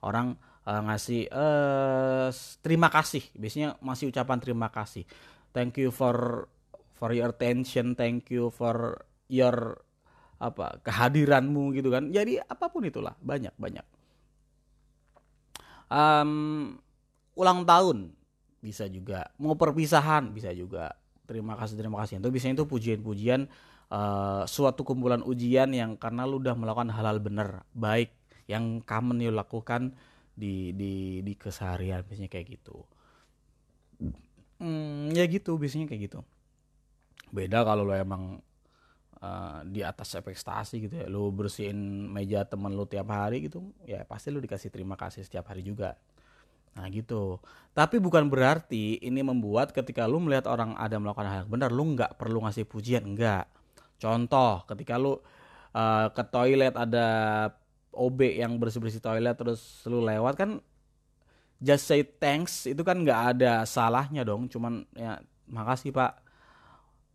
Orang 0.02 0.40
uh, 0.64 0.82
ngasih 0.88 1.28
uh, 1.30 2.32
terima 2.64 2.88
kasih. 2.88 3.22
Biasanya 3.36 3.76
masih 3.84 4.10
ucapan 4.10 4.40
terima 4.40 4.72
kasih 4.72 5.04
thank 5.52 5.78
you 5.80 5.94
for 5.94 6.48
for 6.96 7.16
your 7.16 7.32
attention 7.32 7.96
thank 7.96 8.28
you 8.32 8.52
for 8.52 9.04
your 9.32 9.80
apa 10.42 10.82
kehadiranmu 10.82 11.70
gitu 11.78 11.94
kan. 11.94 12.10
Jadi 12.10 12.42
apa 12.42 12.74
pun 12.74 12.82
itulah 12.82 13.14
banyak 13.22 13.54
banyak. 13.56 13.86
Um, 15.88 16.76
ulang 17.38 17.62
tahun 17.64 18.18
bisa 18.58 18.90
juga. 18.90 19.30
Mau 19.38 19.54
perpisahan 19.54 20.34
bisa 20.34 20.50
juga. 20.52 20.98
Terima 21.30 21.54
kasih 21.56 21.78
terima 21.78 22.02
kasih. 22.02 22.18
Itu 22.18 22.34
biasanya 22.34 22.58
itu 22.58 22.66
pujian-pujian 22.66 23.46
uh, 23.94 24.44
suatu 24.50 24.82
kumpulan 24.82 25.22
ujian 25.22 25.70
yang 25.72 25.94
karena 25.96 26.26
lu 26.26 26.42
udah 26.42 26.58
melakukan 26.58 26.90
hal-hal 26.90 27.22
benar 27.22 27.64
baik 27.78 28.10
yang 28.50 28.82
common 28.82 29.22
you 29.22 29.32
lakukan 29.32 29.94
di 30.34 30.74
di 30.74 31.22
di 31.22 31.34
keseharian 31.38 32.02
biasanya 32.08 32.32
kayak 32.32 32.58
gitu 32.58 32.82
hmm, 34.62 35.18
ya 35.18 35.26
gitu 35.26 35.58
biasanya 35.58 35.90
kayak 35.90 36.02
gitu. 36.08 36.20
Beda 37.34 37.66
kalau 37.66 37.82
lo 37.82 37.98
emang 37.98 38.38
uh, 39.20 39.60
di 39.66 39.82
atas 39.82 40.14
ekspektasi 40.14 40.88
gitu 40.88 40.96
ya 41.02 41.08
lu 41.10 41.34
bersihin 41.34 42.08
meja 42.08 42.46
temen 42.46 42.72
lu 42.78 42.86
tiap 42.86 43.10
hari 43.10 43.50
gitu 43.50 43.74
ya 43.90 44.06
pasti 44.06 44.30
lu 44.30 44.38
dikasih 44.38 44.70
terima 44.70 44.94
kasih 44.94 45.26
setiap 45.26 45.50
hari 45.50 45.66
juga. 45.66 45.98
Nah 46.78 46.86
gitu. 46.94 47.42
Tapi 47.74 47.98
bukan 47.98 48.30
berarti 48.30 49.02
ini 49.02 49.26
membuat 49.26 49.74
ketika 49.74 50.06
lu 50.06 50.22
melihat 50.22 50.46
orang 50.46 50.78
ada 50.78 51.02
melakukan 51.02 51.28
hal 51.28 51.38
yang 51.44 51.52
benar 51.52 51.74
lu 51.74 51.98
nggak 51.98 52.22
perlu 52.22 52.46
ngasih 52.46 52.70
pujian 52.70 53.04
enggak 53.04 53.50
contoh 54.02 54.66
ketika 54.66 54.98
lu 54.98 55.14
uh, 55.14 56.10
ke 56.10 56.24
toilet 56.34 56.74
ada 56.74 57.08
OB 57.94 58.42
yang 58.42 58.58
bersih-bersih 58.58 58.98
toilet 58.98 59.38
terus 59.38 59.86
lu 59.86 60.02
lewat 60.02 60.34
kan 60.34 60.50
just 61.62 61.86
say 61.86 62.02
thanks 62.02 62.66
itu 62.66 62.82
kan 62.82 62.98
nggak 63.06 63.38
ada 63.38 63.64
salahnya 63.70 64.26
dong 64.26 64.50
cuman 64.50 64.84
ya 64.98 65.22
makasih 65.46 65.94
pak. 65.94 66.18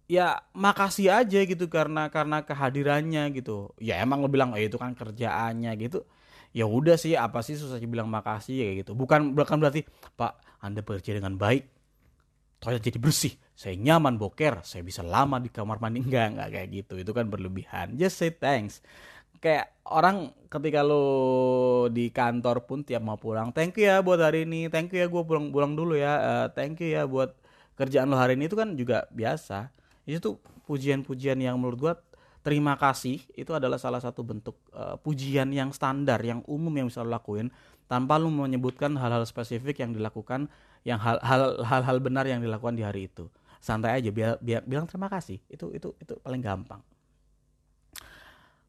Ya 0.06 0.38
makasih 0.54 1.10
aja 1.10 1.42
gitu 1.42 1.66
karena 1.66 2.06
karena 2.14 2.46
kehadirannya 2.46 3.26
gitu. 3.34 3.74
Ya 3.82 3.98
emang 3.98 4.22
lo 4.22 4.30
bilang 4.30 4.54
oh, 4.54 4.60
itu 4.60 4.78
kan 4.78 4.94
kerjaannya 4.94 5.74
gitu. 5.82 6.06
Ya 6.54 6.64
udah 6.64 6.94
sih 6.94 7.18
apa 7.18 7.42
sih 7.42 7.58
susah 7.58 7.82
bilang 7.82 8.06
makasih 8.06 8.54
ya 8.54 8.70
gitu. 8.86 8.94
Bukan 8.94 9.34
bukan 9.34 9.58
berarti 9.58 9.82
pak 10.14 10.38
anda 10.62 10.80
bekerja 10.86 11.18
dengan 11.18 11.34
baik 11.34 11.66
toilet 12.56 12.82
jadi 12.82 12.98
bersih 12.98 13.36
saya 13.52 13.76
nyaman 13.76 14.16
boker 14.16 14.64
saya 14.64 14.80
bisa 14.80 15.02
lama 15.02 15.42
di 15.42 15.50
kamar 15.50 15.82
mandi. 15.82 16.02
Enggak 16.06 16.38
enggak 16.38 16.48
kayak 16.54 16.68
gitu. 16.70 16.94
Itu 17.02 17.10
kan 17.10 17.26
berlebihan. 17.26 17.98
Just 17.98 18.22
say 18.22 18.30
thanks 18.30 18.78
kayak 19.38 19.72
orang 19.86 20.32
ketika 20.50 20.80
lo 20.82 21.04
di 21.92 22.10
kantor 22.10 22.64
pun 22.64 22.82
tiap 22.82 23.02
mau 23.04 23.20
pulang 23.20 23.52
thank 23.52 23.76
you 23.78 23.86
ya 23.86 24.00
buat 24.00 24.18
hari 24.18 24.48
ini 24.48 24.72
thank 24.72 24.90
you 24.94 25.02
ya 25.02 25.06
gue 25.06 25.22
pulang 25.22 25.52
pulang 25.52 25.76
dulu 25.76 25.94
ya 25.94 26.12
uh, 26.16 26.46
thank 26.54 26.80
you 26.82 26.94
ya 26.96 27.04
buat 27.04 27.36
kerjaan 27.76 28.08
lo 28.08 28.16
hari 28.16 28.34
ini 28.34 28.48
itu 28.48 28.56
kan 28.56 28.72
juga 28.74 29.04
biasa. 29.12 29.70
Itu 30.08 30.40
pujian-pujian 30.66 31.38
yang 31.38 31.60
menurut 31.60 31.78
gua 31.78 31.94
terima 32.42 32.74
kasih 32.80 33.22
itu 33.36 33.52
adalah 33.52 33.76
salah 33.76 34.00
satu 34.00 34.24
bentuk 34.24 34.56
uh, 34.72 34.96
pujian 34.98 35.52
yang 35.52 35.70
standar 35.70 36.18
yang 36.24 36.42
umum 36.48 36.72
yang 36.72 36.86
bisa 36.88 37.04
lo 37.04 37.12
lakuin 37.12 37.52
tanpa 37.86 38.18
lu 38.18 38.32
menyebutkan 38.32 38.94
hal-hal 38.98 39.22
spesifik 39.28 39.82
yang 39.82 39.94
dilakukan 39.94 40.50
yang 40.86 40.98
hal-hal 40.98 41.58
hal 41.62 41.98
benar 41.98 42.24
yang 42.26 42.40
dilakukan 42.40 42.74
di 42.74 42.82
hari 42.82 43.06
itu. 43.12 43.28
Santai 43.60 43.98
aja 43.98 44.10
biar, 44.14 44.38
biar 44.38 44.62
bilang 44.62 44.86
terima 44.88 45.10
kasih. 45.10 45.42
Itu 45.50 45.74
itu 45.74 45.92
itu 46.00 46.16
paling 46.22 46.40
gampang 46.42 46.80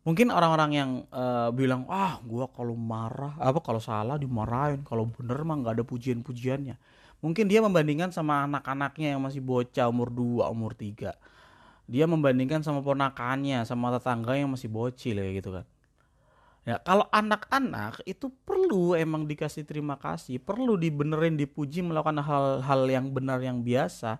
mungkin 0.07 0.31
orang-orang 0.31 0.71
yang 0.71 0.91
uh, 1.11 1.51
bilang 1.51 1.83
ah 1.91 2.23
gua 2.23 2.47
kalau 2.47 2.79
marah 2.79 3.35
apa 3.35 3.59
kalau 3.59 3.83
salah 3.83 4.15
dimarahin 4.15 4.87
kalau 4.87 5.11
bener 5.11 5.43
mah 5.43 5.59
nggak 5.59 5.73
ada 5.75 5.83
pujian-pujiannya. 5.83 6.79
Mungkin 7.19 7.49
dia 7.49 7.59
membandingkan 7.59 8.13
sama 8.13 8.47
anak-anaknya 8.47 9.17
yang 9.17 9.21
masih 9.25 9.43
bocah 9.43 9.89
umur 9.91 10.13
2 10.13 10.47
umur 10.47 10.71
3 10.71 11.11
dia 11.87 12.03
membandingkan 12.03 12.61
sama 12.61 12.83
ponakannya 12.83 13.63
sama 13.63 13.95
tetangga 13.95 14.35
yang 14.35 14.51
masih 14.51 14.67
bocil 14.67 15.15
ya 15.23 15.31
gitu 15.31 15.55
kan. 15.55 15.65
Ya 16.67 16.83
kalau 16.83 17.07
anak-anak 17.15 18.03
itu 18.03 18.27
perlu 18.43 18.91
emang 18.91 19.23
dikasih 19.23 19.63
terima 19.63 19.95
kasih 19.95 20.43
perlu 20.43 20.75
dibenerin 20.75 21.39
dipuji 21.39 21.79
melakukan 21.79 22.19
hal-hal 22.19 22.81
yang 22.91 23.07
benar 23.15 23.39
yang 23.39 23.63
biasa. 23.63 24.19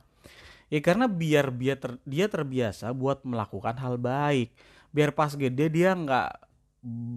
Ya 0.71 0.79
karena 0.79 1.11
biar 1.11 1.51
dia 1.51 1.75
ter, 1.75 1.99
dia 2.07 2.31
terbiasa 2.31 2.95
buat 2.95 3.23
melakukan 3.27 3.75
hal 3.75 3.99
baik 3.99 4.55
biar 4.97 5.13
pas 5.13 5.29
gede 5.37 5.69
dia 5.69 5.93
nggak 5.93 6.29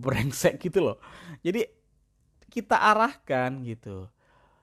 brengsek 0.04 0.60
gitu 0.60 0.84
loh. 0.92 0.96
Jadi 1.40 1.64
kita 2.52 2.76
arahkan 2.76 3.64
gitu. 3.64 4.04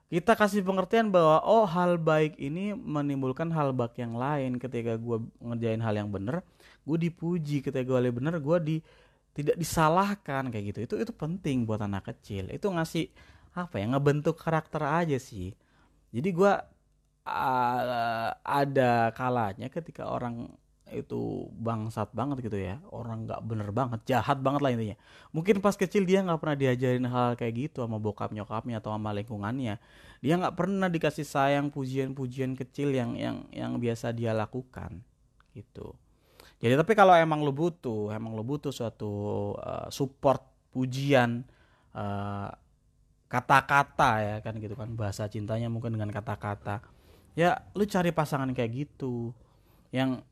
Kita 0.08 0.38
kasih 0.38 0.64
pengertian 0.64 1.10
bahwa 1.12 1.42
oh 1.44 1.66
hal 1.68 2.00
baik 2.00 2.38
ini 2.40 2.72
menimbulkan 2.72 3.50
hal 3.50 3.74
baik 3.74 3.98
yang 3.98 4.14
lain. 4.14 4.62
Ketika 4.62 4.94
gue 4.96 5.18
ngerjain 5.42 5.82
hal 5.82 5.98
yang 5.98 6.08
bener 6.14 6.46
gue 6.86 6.96
dipuji. 6.96 7.60
Ketika 7.60 7.82
gue 7.82 7.98
hal 7.98 8.14
bener 8.14 8.38
gue 8.38 8.58
di 8.62 8.76
tidak 9.34 9.58
disalahkan 9.58 10.48
kayak 10.54 10.64
gitu. 10.72 10.78
Itu 10.86 10.94
itu 11.02 11.12
penting 11.12 11.66
buat 11.66 11.82
anak 11.82 12.14
kecil. 12.14 12.48
Itu 12.54 12.70
ngasih 12.70 13.10
apa 13.58 13.82
ya 13.82 13.90
ngebentuk 13.90 14.38
karakter 14.38 14.80
aja 14.86 15.18
sih. 15.18 15.52
Jadi 16.08 16.28
gue 16.32 16.52
uh, 17.28 18.30
ada 18.32 19.12
kalanya 19.12 19.68
ketika 19.68 20.08
orang 20.08 20.48
itu 20.92 21.50
bangsat 21.58 22.10
banget 22.12 22.44
gitu 22.48 22.58
ya. 22.58 22.80
Orang 22.92 23.28
nggak 23.28 23.40
bener 23.44 23.70
banget 23.70 24.00
jahat 24.08 24.40
banget 24.40 24.60
lah 24.64 24.70
intinya. 24.72 24.96
Mungkin 25.32 25.60
pas 25.60 25.76
kecil 25.76 26.08
dia 26.08 26.24
nggak 26.24 26.40
pernah 26.40 26.56
diajarin 26.56 27.06
hal 27.08 27.36
kayak 27.36 27.54
gitu 27.68 27.84
sama 27.84 28.00
bokap 28.00 28.32
nyokapnya 28.32 28.80
atau 28.80 28.94
sama 28.94 29.10
lingkungannya. 29.12 29.76
Dia 30.24 30.34
nggak 30.40 30.54
pernah 30.56 30.88
dikasih 30.90 31.26
sayang 31.26 31.70
pujian-pujian 31.70 32.58
kecil 32.58 32.90
yang 32.94 33.14
yang 33.14 33.46
yang 33.54 33.72
biasa 33.78 34.10
dia 34.12 34.34
lakukan 34.34 35.00
gitu. 35.54 35.94
Jadi 36.58 36.74
tapi 36.74 36.92
kalau 36.98 37.14
emang 37.14 37.46
lo 37.46 37.54
butuh 37.54 38.10
emang 38.10 38.34
lo 38.34 38.42
butuh 38.42 38.74
suatu 38.74 39.54
uh, 39.62 39.86
support 39.94 40.42
pujian 40.74 41.46
eh, 41.94 42.50
kata-kata 43.28 44.10
ya 44.24 44.36
kan 44.40 44.56
gitu 44.56 44.72
kan 44.72 44.88
bahasa 44.96 45.28
cintanya 45.28 45.68
mungkin 45.68 45.94
dengan 45.94 46.08
kata-kata. 46.10 46.80
Ya 47.36 47.62
lu 47.76 47.84
cari 47.86 48.10
pasangan 48.10 48.50
kayak 48.56 48.88
gitu. 48.88 49.30
Yang 49.94 50.24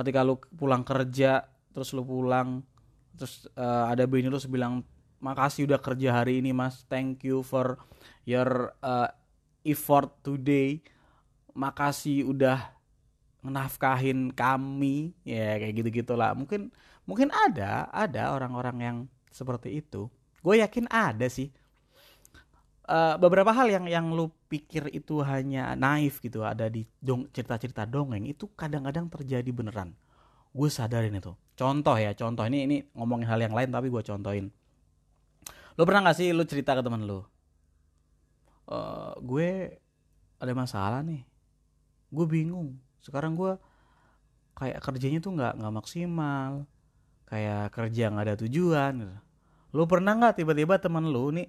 ketika 0.00 0.24
lu 0.24 0.40
pulang 0.56 0.82
kerja 0.82 1.44
terus 1.70 1.92
lu 1.92 2.02
pulang 2.02 2.64
terus 3.14 3.46
uh, 3.54 3.92
ada 3.92 4.08
bini 4.08 4.32
lu 4.32 4.40
bilang 4.48 4.82
makasih 5.20 5.68
udah 5.68 5.78
kerja 5.78 6.24
hari 6.24 6.40
ini 6.40 6.50
mas. 6.56 6.82
Thank 6.88 7.28
you 7.28 7.44
for 7.44 7.76
your 8.24 8.72
uh, 8.80 9.12
effort 9.62 10.10
today. 10.24 10.80
Makasih 11.52 12.24
udah 12.24 12.72
menafkahin 13.44 14.32
kami. 14.32 15.12
Ya 15.22 15.60
kayak 15.60 15.84
gitu 15.84 15.88
gitulah 16.02 16.32
mungkin 16.32 16.72
mungkin 17.04 17.28
ada 17.30 17.86
ada 17.92 18.32
orang-orang 18.32 18.76
yang 18.80 18.96
seperti 19.28 19.84
itu. 19.84 20.08
Gue 20.40 20.64
yakin 20.64 20.88
ada 20.88 21.28
sih. 21.28 21.52
Uh, 22.90 23.14
beberapa 23.20 23.54
hal 23.54 23.70
yang 23.70 23.86
yang 23.86 24.10
lu 24.10 24.32
pikir 24.50 24.90
itu 24.90 25.22
hanya 25.22 25.78
naif 25.78 26.18
gitu 26.18 26.42
ada 26.42 26.66
di 26.66 26.82
dong 26.98 27.30
cerita-cerita 27.30 27.86
dongeng 27.86 28.26
itu 28.26 28.50
kadang-kadang 28.58 29.06
terjadi 29.06 29.46
beneran. 29.54 29.94
Gue 30.50 30.66
sadarin 30.66 31.14
itu. 31.14 31.30
Contoh 31.54 31.94
ya 31.94 32.10
contoh. 32.18 32.42
Ini 32.42 32.66
ini 32.66 32.76
ngomongin 32.98 33.30
hal 33.30 33.38
yang 33.38 33.54
lain 33.54 33.70
tapi 33.70 33.86
gue 33.86 34.02
contohin. 34.02 34.50
Lo 35.78 35.86
pernah 35.86 36.10
gak 36.10 36.18
sih 36.18 36.34
lo 36.34 36.42
cerita 36.42 36.74
ke 36.74 36.82
teman 36.82 37.06
lo 37.06 37.30
uh, 38.70 39.12
gue 39.18 39.76
ada 40.40 40.52
masalah 40.54 41.02
nih. 41.04 41.26
Gue 42.08 42.26
bingung. 42.26 42.78
Sekarang 43.02 43.34
gue 43.34 43.58
kayak 44.56 44.80
kerjanya 44.80 45.18
tuh 45.20 45.34
nggak 45.36 45.52
nggak 45.58 45.74
maksimal. 45.74 46.64
Kayak 47.28 47.74
kerja 47.74 48.10
nggak 48.10 48.24
ada 48.24 48.36
tujuan. 48.46 48.94
Gitu. 49.04 49.18
lu 49.70 49.86
pernah 49.86 50.18
nggak 50.18 50.42
tiba-tiba 50.42 50.82
teman 50.82 51.06
lu 51.06 51.30
nih 51.30 51.46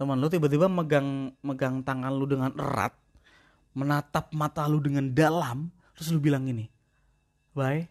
teman 0.00 0.16
lu 0.16 0.32
tiba-tiba 0.32 0.64
megang 0.72 1.36
megang 1.44 1.84
tangan 1.84 2.16
lu 2.16 2.24
dengan 2.24 2.56
erat 2.56 2.96
menatap 3.76 4.32
mata 4.32 4.64
lu 4.64 4.80
dengan 4.80 5.12
dalam 5.12 5.68
terus 5.92 6.08
lu 6.08 6.18
bilang 6.24 6.48
gini 6.48 6.72
bye 7.52 7.84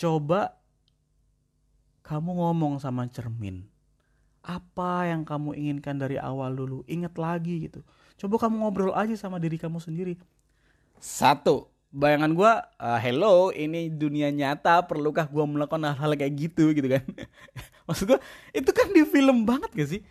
coba 0.00 0.62
kamu 2.02 2.34
ngomong 2.34 2.82
sama 2.82 3.06
cermin. 3.08 3.62
Apa 4.42 5.06
yang 5.06 5.22
kamu 5.22 5.54
inginkan 5.54 5.94
dari 5.94 6.18
awal 6.18 6.50
dulu? 6.52 6.82
Ingat 6.90 7.14
lagi 7.14 7.70
gitu. 7.70 7.86
Coba 8.18 8.42
kamu 8.42 8.66
ngobrol 8.66 8.92
aja 8.92 9.14
sama 9.14 9.38
diri 9.38 9.54
kamu 9.54 9.78
sendiri. 9.78 10.18
Satu 10.98 11.70
bayangan 11.94 12.34
gue 12.34 12.52
uh, 12.82 12.98
hello 12.98 13.54
ini 13.54 13.86
dunia 13.86 14.34
nyata 14.34 14.82
perlukah 14.82 15.30
gue 15.30 15.44
melakukan 15.46 15.94
hal-hal 15.94 16.18
kayak 16.18 16.34
gitu? 16.34 16.74
Gitu 16.74 16.90
kan. 16.90 17.06
Maksud 17.86 18.04
gue 18.10 18.18
itu 18.50 18.70
kan 18.74 18.90
di 18.90 19.06
film 19.06 19.46
banget 19.46 19.70
gak 19.70 19.88
sih 19.88 20.02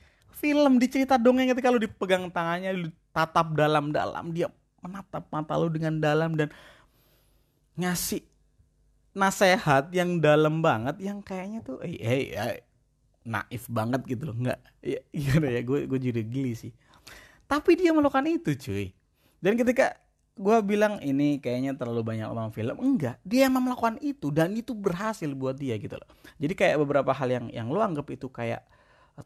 film 0.42 0.82
dicerita 0.82 1.22
dongeng 1.22 1.54
ketika 1.54 1.70
lu 1.70 1.78
dipegang 1.78 2.34
tangannya 2.34 2.74
lu 2.74 2.90
tatap 3.14 3.54
dalam-dalam 3.54 4.34
dia 4.34 4.50
menatap 4.82 5.30
mata 5.30 5.54
lu 5.62 5.70
dengan 5.70 6.02
dalam 6.02 6.34
dan 6.34 6.50
ngasih 7.78 8.26
nasehat 9.14 9.94
yang 9.94 10.18
dalam 10.18 10.60
banget 10.66 10.98
yang 10.98 11.22
kayaknya 11.22 11.62
tuh 11.62 11.78
eh 11.86 12.00
hey, 12.02 12.24
hey, 12.34 12.58
naif 13.22 13.70
banget 13.70 14.02
gitu 14.08 14.32
loh. 14.32 14.36
Nggak 14.38 14.60
ya 14.82 15.00
gimana 15.14 15.48
ya 15.54 15.62
gue 15.62 15.80
gue 15.86 16.00
jadi 16.00 16.22
geli 16.26 16.54
sih. 16.58 16.72
Tapi 17.46 17.78
dia 17.78 17.92
melakukan 17.92 18.26
itu 18.26 18.56
cuy. 18.56 18.96
Dan 19.42 19.58
ketika 19.60 20.00
gue 20.40 20.58
bilang 20.64 20.98
ini 21.04 21.38
kayaknya 21.38 21.76
terlalu 21.76 22.16
banyak 22.16 22.26
orang 22.26 22.56
film 22.56 22.80
enggak 22.80 23.20
dia 23.28 23.52
emang 23.52 23.68
melakukan 23.68 24.00
itu 24.00 24.32
dan 24.32 24.56
itu 24.56 24.72
berhasil 24.72 25.28
buat 25.36 25.60
dia 25.60 25.76
gitu 25.78 26.00
loh. 26.00 26.10
Jadi 26.40 26.54
kayak 26.56 26.76
beberapa 26.82 27.12
hal 27.12 27.30
yang 27.30 27.46
yang 27.52 27.68
lo 27.70 27.84
anggap 27.84 28.08
itu 28.10 28.32
kayak 28.32 28.64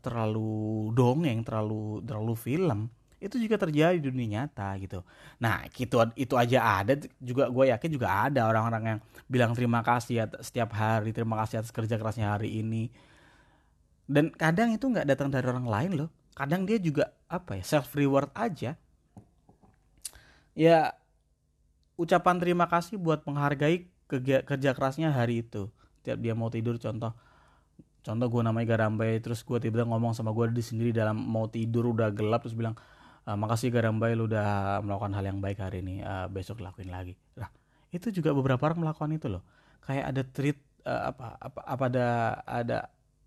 terlalu 0.01 0.91
dongeng 0.95 1.43
terlalu 1.45 2.03
terlalu 2.03 2.33
film 2.35 2.89
itu 3.25 3.41
juga 3.41 3.55
terjadi 3.57 3.97
di 3.97 4.11
dunia 4.11 4.45
nyata 4.45 4.75
gitu. 4.77 5.01
Nah, 5.41 5.65
gitu 5.73 5.97
itu 6.13 6.35
aja 6.37 6.83
ada 6.83 6.93
juga 7.17 7.49
gue 7.49 7.65
yakin 7.73 7.89
juga 7.89 8.07
ada 8.29 8.45
orang-orang 8.45 8.83
yang 8.85 8.99
bilang 9.25 9.51
terima 9.57 9.81
kasih 9.81 10.29
setiap 10.43 10.75
hari, 10.77 11.15
terima 11.15 11.39
kasih 11.41 11.63
atas 11.63 11.73
kerja 11.73 11.97
kerasnya 11.97 12.37
hari 12.37 12.61
ini. 12.61 12.93
Dan 14.05 14.29
kadang 14.29 14.75
itu 14.77 14.85
nggak 14.85 15.09
datang 15.09 15.33
dari 15.33 15.47
orang 15.49 15.65
lain 15.65 15.91
loh. 16.05 16.09
Kadang 16.37 16.67
dia 16.67 16.77
juga 16.77 17.15
apa 17.25 17.57
ya 17.57 17.63
self 17.65 17.95
reward 17.97 18.29
aja. 18.37 18.77
Ya 20.53 20.93
ucapan 21.97 22.37
terima 22.37 22.69
kasih 22.69 23.01
buat 23.01 23.25
menghargai 23.25 23.89
kerja, 24.11 24.71
kerasnya 24.77 25.09
hari 25.09 25.41
itu. 25.41 25.71
Tiap 26.05 26.21
dia 26.21 26.37
mau 26.37 26.53
tidur 26.53 26.77
contoh 26.77 27.15
contoh 28.05 28.27
gue 28.29 28.41
namanya 28.45 28.77
Garambai 28.77 29.17
terus 29.17 29.41
gue 29.41 29.57
tiba-tiba 29.57 29.89
ngomong 29.89 30.13
sama 30.13 30.29
gue 30.29 30.53
di 30.53 30.61
sendiri 30.61 30.93
dalam 30.93 31.17
mau 31.17 31.49
tidur 31.49 31.89
udah 31.89 32.13
gelap 32.13 32.45
terus 32.45 32.53
bilang 32.53 32.77
uh, 33.25 33.33
makasih 33.33 33.73
Garambai 33.73 34.13
lu 34.13 34.29
udah 34.29 34.79
melakukan 34.85 35.13
hal 35.17 35.25
yang 35.25 35.39
baik 35.41 35.57
hari 35.59 35.81
ini 35.81 36.05
uh, 36.05 36.29
besok 36.29 36.61
lakuin 36.61 36.93
lagi. 36.93 37.17
Lah 37.35 37.49
itu 37.89 38.13
juga 38.13 38.31
beberapa 38.31 38.61
orang 38.69 38.85
melakukan 38.85 39.11
itu 39.17 39.27
loh. 39.27 39.43
Kayak 39.81 40.05
ada 40.13 40.21
treat 40.21 40.57
uh, 40.85 41.01
apa 41.11 41.25
apa 41.41 41.59
apa 41.65 41.83
ada 41.89 42.07
ada 42.45 42.77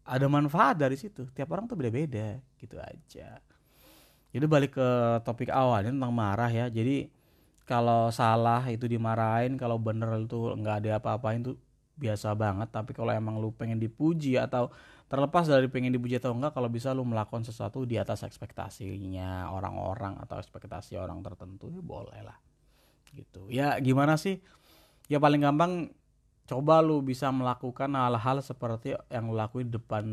ada 0.07 0.27
manfaat 0.31 0.79
dari 0.79 0.95
situ. 0.95 1.27
Tiap 1.35 1.51
orang 1.51 1.67
tuh 1.67 1.77
beda-beda 1.77 2.39
gitu 2.63 2.79
aja. 2.79 3.43
Jadi 4.29 4.45
balik 4.45 4.79
ke 4.79 4.89
topik 5.27 5.51
awalnya 5.51 5.91
tentang 5.91 6.15
marah 6.15 6.51
ya. 6.53 6.71
Jadi 6.71 7.11
kalau 7.69 8.09
salah 8.09 8.65
itu 8.73 8.89
dimarahin 8.89 9.61
kalau 9.61 9.77
bener 9.77 10.09
itu 10.25 10.57
nggak 10.57 10.77
ada 10.85 10.91
apa-apain 11.03 11.45
tuh 11.45 11.57
biasa 11.99 12.33
banget 12.39 12.71
tapi 12.71 12.95
kalau 12.95 13.11
emang 13.11 13.43
lu 13.43 13.51
pengen 13.51 13.83
dipuji 13.83 14.39
atau 14.39 14.71
terlepas 15.11 15.49
dari 15.49 15.67
pengen 15.67 15.91
dipuji 15.91 16.21
atau 16.21 16.37
enggak 16.37 16.55
kalau 16.55 16.69
bisa 16.71 16.93
lu 16.93 17.03
melakukan 17.03 17.43
sesuatu 17.43 17.83
di 17.89 17.99
atas 17.99 18.23
ekspektasinya 18.23 19.51
orang-orang 19.51 20.21
atau 20.23 20.39
ekspektasi 20.39 21.01
orang 21.01 21.25
tertentu 21.25 21.73
ya 21.73 21.81
boleh 21.81 22.21
lah. 22.23 22.37
Gitu. 23.17 23.49
Ya 23.49 23.81
gimana 23.81 24.21
sih? 24.21 24.45
Ya 25.09 25.17
paling 25.17 25.41
gampang 25.41 25.97
coba 26.45 26.85
lu 26.85 27.01
bisa 27.01 27.33
melakukan 27.33 27.89
hal-hal 27.97 28.45
seperti 28.45 29.01
yang 29.09 29.33
lu 29.33 29.37
lakuin 29.41 29.73
depan 29.73 30.05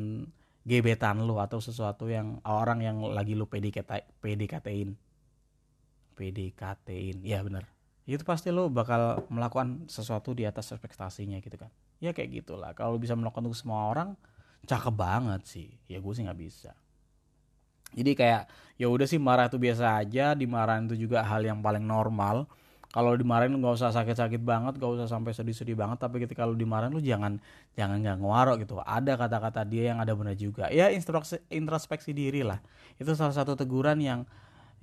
gebetan 0.63 1.27
lu 1.27 1.37
atau 1.37 1.59
sesuatu 1.59 2.07
yang 2.09 2.39
orang 2.47 2.81
yang 2.81 2.97
lagi 3.13 3.37
lu 3.37 3.45
PDKT 3.45 4.19
PDKT-in 4.23 4.97
PDKT-in 6.15 7.21
ya 7.21 7.45
bener 7.45 7.74
itu 8.13 8.21
pasti 8.21 8.53
lu 8.53 8.69
bakal 8.69 9.25
melakukan 9.33 9.89
sesuatu 9.89 10.37
di 10.37 10.45
atas 10.45 10.69
ekspektasinya 10.69 11.41
gitu 11.41 11.57
kan. 11.57 11.73
Ya 11.97 12.13
kayak 12.13 12.45
gitulah. 12.45 12.77
Kalau 12.77 13.01
bisa 13.01 13.17
melakukan 13.17 13.49
untuk 13.49 13.57
semua 13.57 13.89
orang 13.89 14.13
cakep 14.69 14.93
banget 14.93 15.41
sih. 15.49 15.73
Ya 15.89 15.97
gue 15.97 16.13
sih 16.13 16.21
nggak 16.21 16.37
bisa. 16.37 16.77
Jadi 17.97 18.11
kayak 18.13 18.45
ya 18.77 18.93
udah 18.93 19.09
sih 19.09 19.17
marah 19.17 19.49
itu 19.49 19.57
biasa 19.57 20.05
aja. 20.05 20.37
Dimarahin 20.37 20.85
itu 20.85 21.09
juga 21.09 21.25
hal 21.25 21.41
yang 21.41 21.65
paling 21.65 21.81
normal. 21.81 22.45
Kalau 22.93 23.11
dimarahin 23.17 23.57
nggak 23.57 23.75
usah 23.75 23.91
sakit-sakit 23.91 24.39
banget 24.39 24.79
gak 24.79 24.87
usah 24.87 25.09
sampai 25.09 25.33
sedih-sedih 25.33 25.73
banget. 25.73 25.97
Tapi 25.97 26.21
ketika 26.21 26.45
lu 26.45 26.53
dimarahin 26.53 26.93
lu 26.93 27.01
jangan 27.01 27.41
jangan 27.73 28.05
nggak 28.05 28.21
ngewaro 28.21 28.53
gitu. 28.61 28.77
Ada 28.85 29.17
kata-kata 29.17 29.65
dia 29.65 29.89
yang 29.89 29.97
ada 29.97 30.13
benar 30.13 30.37
juga. 30.37 30.69
Ya 30.69 30.93
introspeksi 31.49 32.13
diri 32.13 32.45
lah. 32.45 32.61
Itu 33.01 33.17
salah 33.17 33.33
satu 33.33 33.57
teguran 33.57 33.97
yang 33.97 34.29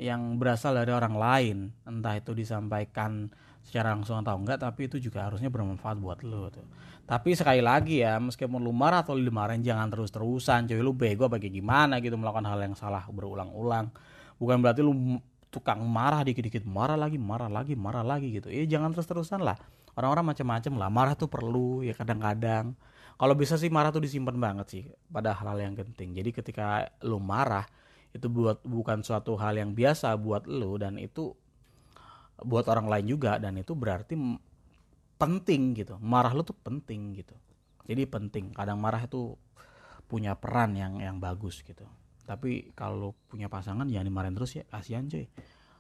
yang 0.01 0.41
berasal 0.41 0.77
dari 0.77 0.93
orang 0.93 1.15
lain. 1.17 1.59
Entah 1.85 2.17
itu 2.17 2.33
disampaikan 2.33 3.29
secara 3.63 3.95
langsung 3.95 4.19
atau 4.19 4.35
enggak 4.35 4.59
tapi 4.59 4.91
itu 4.91 4.99
juga 4.99 5.31
harusnya 5.31 5.49
bermanfaat 5.49 5.97
buat 6.03 6.21
lo 6.27 6.51
tuh. 6.51 6.67
Tapi 7.07 7.35
sekali 7.35 7.63
lagi 7.63 8.03
ya 8.03 8.19
meskipun 8.19 8.63
lu 8.63 8.71
marah 8.75 9.03
atau 9.03 9.15
lu 9.15 9.27
dimarahin 9.27 9.63
jangan 9.63 9.91
terus-terusan 9.91 10.71
cuy 10.71 10.81
lu 10.83 10.95
bego 10.95 11.27
kayak 11.27 11.51
gimana? 11.51 11.99
gitu 11.99 12.15
melakukan 12.19 12.47
hal 12.47 12.59
yang 12.63 12.75
salah 12.79 13.07
berulang-ulang. 13.11 13.91
Bukan 14.39 14.59
berarti 14.63 14.83
lu 14.83 15.19
tukang 15.53 15.85
marah 15.85 16.25
dikit-dikit 16.25 16.65
marah 16.65 16.97
lagi 16.97 17.21
marah 17.21 17.51
lagi 17.51 17.77
marah 17.77 18.03
lagi 18.03 18.33
gitu. 18.41 18.49
Ya 18.49 18.65
jangan 18.67 18.95
terus-terusan 18.97 19.45
lah. 19.45 19.59
Orang-orang 19.93 20.33
macam-macam 20.33 20.73
lah 20.81 20.89
marah 20.89 21.15
tuh 21.15 21.29
perlu 21.29 21.85
ya 21.85 21.93
kadang-kadang. 21.93 22.75
Kalau 23.21 23.35
bisa 23.39 23.55
sih 23.61 23.69
marah 23.69 23.93
tuh 23.93 24.03
disimpan 24.03 24.35
banget 24.35 24.67
sih 24.67 24.83
pada 25.13 25.37
hal-hal 25.37 25.61
yang 25.61 25.75
penting 25.79 26.17
jadi 26.17 26.31
ketika 26.33 26.91
lu 27.07 27.23
marah 27.23 27.69
itu 28.13 28.27
buat 28.29 28.61
bukan 28.63 29.01
suatu 29.01 29.41
hal 29.41 29.57
yang 29.57 29.73
biasa 29.73 30.13
buat 30.21 30.45
lu 30.45 30.77
dan 30.77 31.01
itu 31.01 31.33
buat 32.45 32.69
orang 32.69 32.89
lain 32.89 33.07
juga 33.17 33.41
dan 33.41 33.57
itu 33.57 33.73
berarti 33.73 34.15
penting 35.17 35.79
gitu. 35.79 35.97
Marah 36.03 36.35
lu 36.37 36.45
tuh 36.45 36.57
penting 36.61 37.17
gitu. 37.17 37.33
Jadi 37.89 38.03
penting. 38.05 38.53
Kadang 38.53 38.79
marah 38.79 39.01
itu 39.01 39.39
punya 40.11 40.37
peran 40.37 40.77
yang 40.77 41.01
yang 41.01 41.17
bagus 41.23 41.65
gitu. 41.65 41.89
Tapi 42.29 42.75
kalau 42.77 43.17
punya 43.31 43.49
pasangan 43.49 43.89
jangan 43.89 44.07
dimarahin 44.07 44.37
terus 44.37 44.53
ya. 44.59 44.65
Kasihan 44.69 45.09
cuy. 45.09 45.27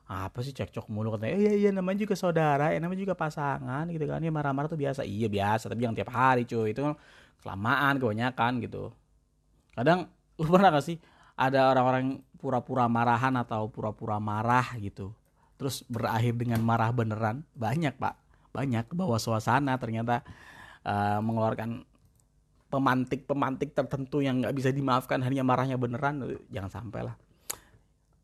Apa 0.08 0.40
sih 0.40 0.54
cekcok 0.56 0.88
mulu 0.88 1.12
katanya. 1.18 1.36
Iya 1.36 1.52
iya 1.58 1.70
namanya 1.74 2.04
juga 2.06 2.14
saudara 2.16 2.72
ya 2.72 2.78
namanya 2.80 3.00
juga 3.02 3.14
pasangan 3.18 3.84
gitu 3.92 4.04
kan. 4.08 4.22
Ya 4.22 4.32
marah-marah 4.32 4.70
tuh 4.70 4.80
biasa. 4.80 5.02
Iya 5.04 5.28
biasa 5.28 5.68
tapi 5.68 5.84
yang 5.84 5.92
tiap 5.92 6.08
hari 6.14 6.48
cuy. 6.48 6.72
Itu 6.72 6.96
kelamaan 7.42 7.98
kebanyakan 7.98 8.62
gitu. 8.62 8.94
Kadang 9.74 10.08
lu 10.38 10.48
pernah 10.48 10.72
gak 10.72 10.86
sih 10.86 10.96
ada 11.42 11.74
orang-orang 11.74 12.22
pura-pura 12.38 12.86
marahan 12.86 13.34
atau 13.34 13.66
pura-pura 13.66 14.22
marah 14.22 14.78
gitu. 14.78 15.10
Terus 15.58 15.82
berakhir 15.90 16.38
dengan 16.38 16.62
marah 16.62 16.94
beneran. 16.94 17.42
Banyak 17.54 17.98
pak. 17.98 18.14
Banyak. 18.54 18.94
Bawa 18.94 19.18
suasana 19.18 19.74
ternyata 19.78 20.22
uh, 20.86 21.18
mengeluarkan 21.18 21.82
pemantik-pemantik 22.70 23.74
tertentu 23.74 24.22
yang 24.24 24.40
nggak 24.40 24.54
bisa 24.54 24.70
dimaafkan 24.70 25.18
hanya 25.22 25.42
marahnya 25.42 25.74
beneran. 25.74 26.22
Jangan 26.50 26.70
sampai 26.70 27.10
lah. 27.10 27.16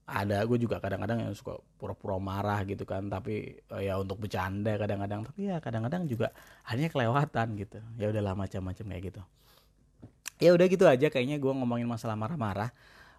Ada 0.09 0.41
gue 0.49 0.57
juga 0.57 0.81
kadang-kadang 0.81 1.21
yang 1.21 1.37
suka 1.37 1.61
pura-pura 1.77 2.17
marah 2.23 2.63
gitu 2.67 2.87
kan. 2.87 3.11
Tapi 3.11 3.67
uh, 3.75 3.83
ya 3.83 3.99
untuk 3.99 4.19
bercanda 4.23 4.79
kadang-kadang. 4.79 5.27
Tapi 5.27 5.41
ya 5.47 5.59
kadang-kadang 5.59 6.07
juga 6.07 6.31
hanya 6.71 6.87
kelewatan 6.87 7.55
gitu. 7.59 7.79
Ya 7.99 8.11
udahlah 8.11 8.35
macam-macam 8.35 8.85
kayak 8.95 9.03
gitu. 9.11 9.23
Ya 10.39 10.55
udah 10.55 10.67
gitu 10.71 10.87
aja 10.87 11.11
kayaknya 11.11 11.43
gue 11.43 11.51
ngomongin 11.51 11.87
masalah 11.87 12.15
marah-marah 12.15 12.71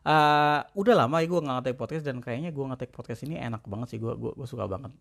uh, 0.05 0.59
udah 0.75 0.95
lama 0.95 1.19
ya 1.19 1.27
gue 1.27 1.41
nggak 1.41 1.75
podcast 1.75 2.03
dan 2.07 2.23
kayaknya 2.23 2.55
gue 2.55 2.65
ngetek 2.71 2.91
podcast 2.93 3.25
ini 3.27 3.35
enak 3.39 3.63
banget 3.67 3.95
sih 3.95 3.99
gue 3.99 4.13
gue 4.15 4.47
suka 4.47 4.69
banget. 4.69 4.93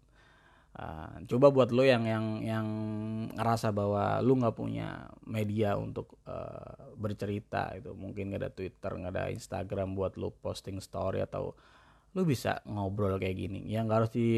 Uh, 0.78 1.26
coba 1.26 1.50
buat 1.50 1.74
lo 1.74 1.82
yang 1.82 2.06
yang 2.06 2.26
yang 2.44 2.66
ngerasa 3.34 3.74
bahwa 3.74 4.22
lo 4.22 4.32
nggak 4.38 4.54
punya 4.54 5.10
media 5.26 5.74
untuk 5.74 6.22
uh, 6.28 6.94
bercerita 6.94 7.74
itu 7.74 7.90
mungkin 7.98 8.30
nggak 8.30 8.42
ada 8.46 8.50
Twitter 8.54 8.90
nggak 8.94 9.12
ada 9.16 9.24
Instagram 9.34 9.98
buat 9.98 10.14
lo 10.14 10.30
posting 10.30 10.78
story 10.78 11.24
atau 11.24 11.56
lu 12.16 12.24
bisa 12.24 12.64
ngobrol 12.64 13.20
kayak 13.20 13.36
gini. 13.36 13.68
Yang 13.68 13.84
gak 13.84 13.96
harus 14.00 14.10
di 14.16 14.28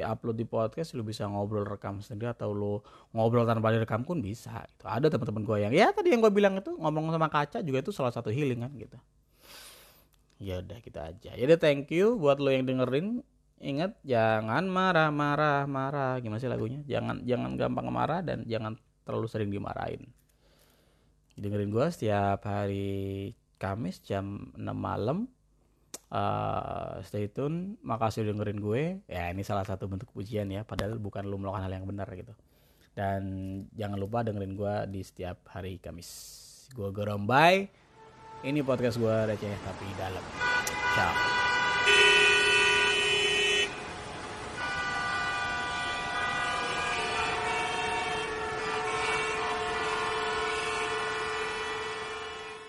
upload 0.00 0.36
di 0.38 0.46
podcast 0.48 0.96
lu 0.96 1.04
bisa 1.04 1.28
ngobrol 1.28 1.66
rekam 1.66 2.00
sendiri 2.00 2.32
atau 2.32 2.56
lu 2.56 2.80
ngobrol 3.12 3.44
tanpa 3.44 3.68
direkam 3.68 4.00
pun 4.06 4.24
bisa 4.24 4.64
itu 4.64 4.84
ada 4.88 5.12
teman-teman 5.12 5.42
gue 5.44 5.56
yang 5.60 5.72
ya 5.76 5.92
tadi 5.92 6.14
yang 6.14 6.24
gue 6.24 6.32
bilang 6.32 6.56
itu 6.56 6.72
ngomong 6.72 7.12
sama 7.12 7.28
kaca 7.28 7.60
juga 7.60 7.84
itu 7.84 7.92
salah 7.92 8.10
satu 8.14 8.32
healing 8.32 8.64
kan 8.64 8.72
gitu 8.80 8.96
ya 10.38 10.62
udah 10.62 10.78
kita 10.78 11.14
aja 11.14 11.34
ya 11.34 11.44
udah 11.44 11.58
thank 11.58 11.90
you 11.90 12.14
buat 12.18 12.38
lo 12.38 12.50
yang 12.50 12.66
dengerin 12.66 13.22
ingat 13.58 13.98
jangan 14.06 14.70
marah 14.70 15.10
marah 15.10 15.66
marah 15.66 16.14
gimana 16.22 16.38
sih 16.38 16.46
lagunya 16.46 16.78
jangan 16.86 17.26
jangan 17.26 17.58
gampang 17.58 17.90
marah 17.90 18.22
dan 18.22 18.46
jangan 18.46 18.78
terlalu 19.02 19.26
sering 19.26 19.50
dimarahin 19.50 20.06
dengerin 21.38 21.70
gue 21.70 21.86
setiap 21.94 22.42
hari 22.46 23.34
Kamis 23.58 23.98
jam 24.02 24.54
6 24.54 24.62
malam. 24.74 25.26
Uh, 26.08 27.02
stay 27.04 27.28
tune, 27.28 27.76
makasih 27.84 28.24
udah 28.24 28.32
dengerin 28.38 28.60
gue. 28.62 28.82
Ya 29.10 29.28
ini 29.34 29.42
salah 29.42 29.66
satu 29.66 29.90
bentuk 29.90 30.08
pujian 30.14 30.48
ya, 30.48 30.62
padahal 30.62 30.96
bukan 30.96 31.26
lu 31.26 31.36
melakukan 31.36 31.66
hal 31.66 31.72
yang 31.74 31.84
benar 31.84 32.08
gitu. 32.14 32.32
Dan 32.94 33.22
jangan 33.74 33.98
lupa 33.98 34.22
dengerin 34.22 34.54
gue 34.54 34.74
di 34.94 35.00
setiap 35.02 35.46
hari 35.50 35.82
Kamis. 35.82 36.08
Gue 36.72 36.94
Gorombay. 36.94 37.68
Ini 38.38 38.62
podcast 38.62 39.02
gue 39.02 39.16
receh 39.34 39.50
tapi 39.66 39.86
dalam. 39.98 40.22
Ciao. 40.94 41.47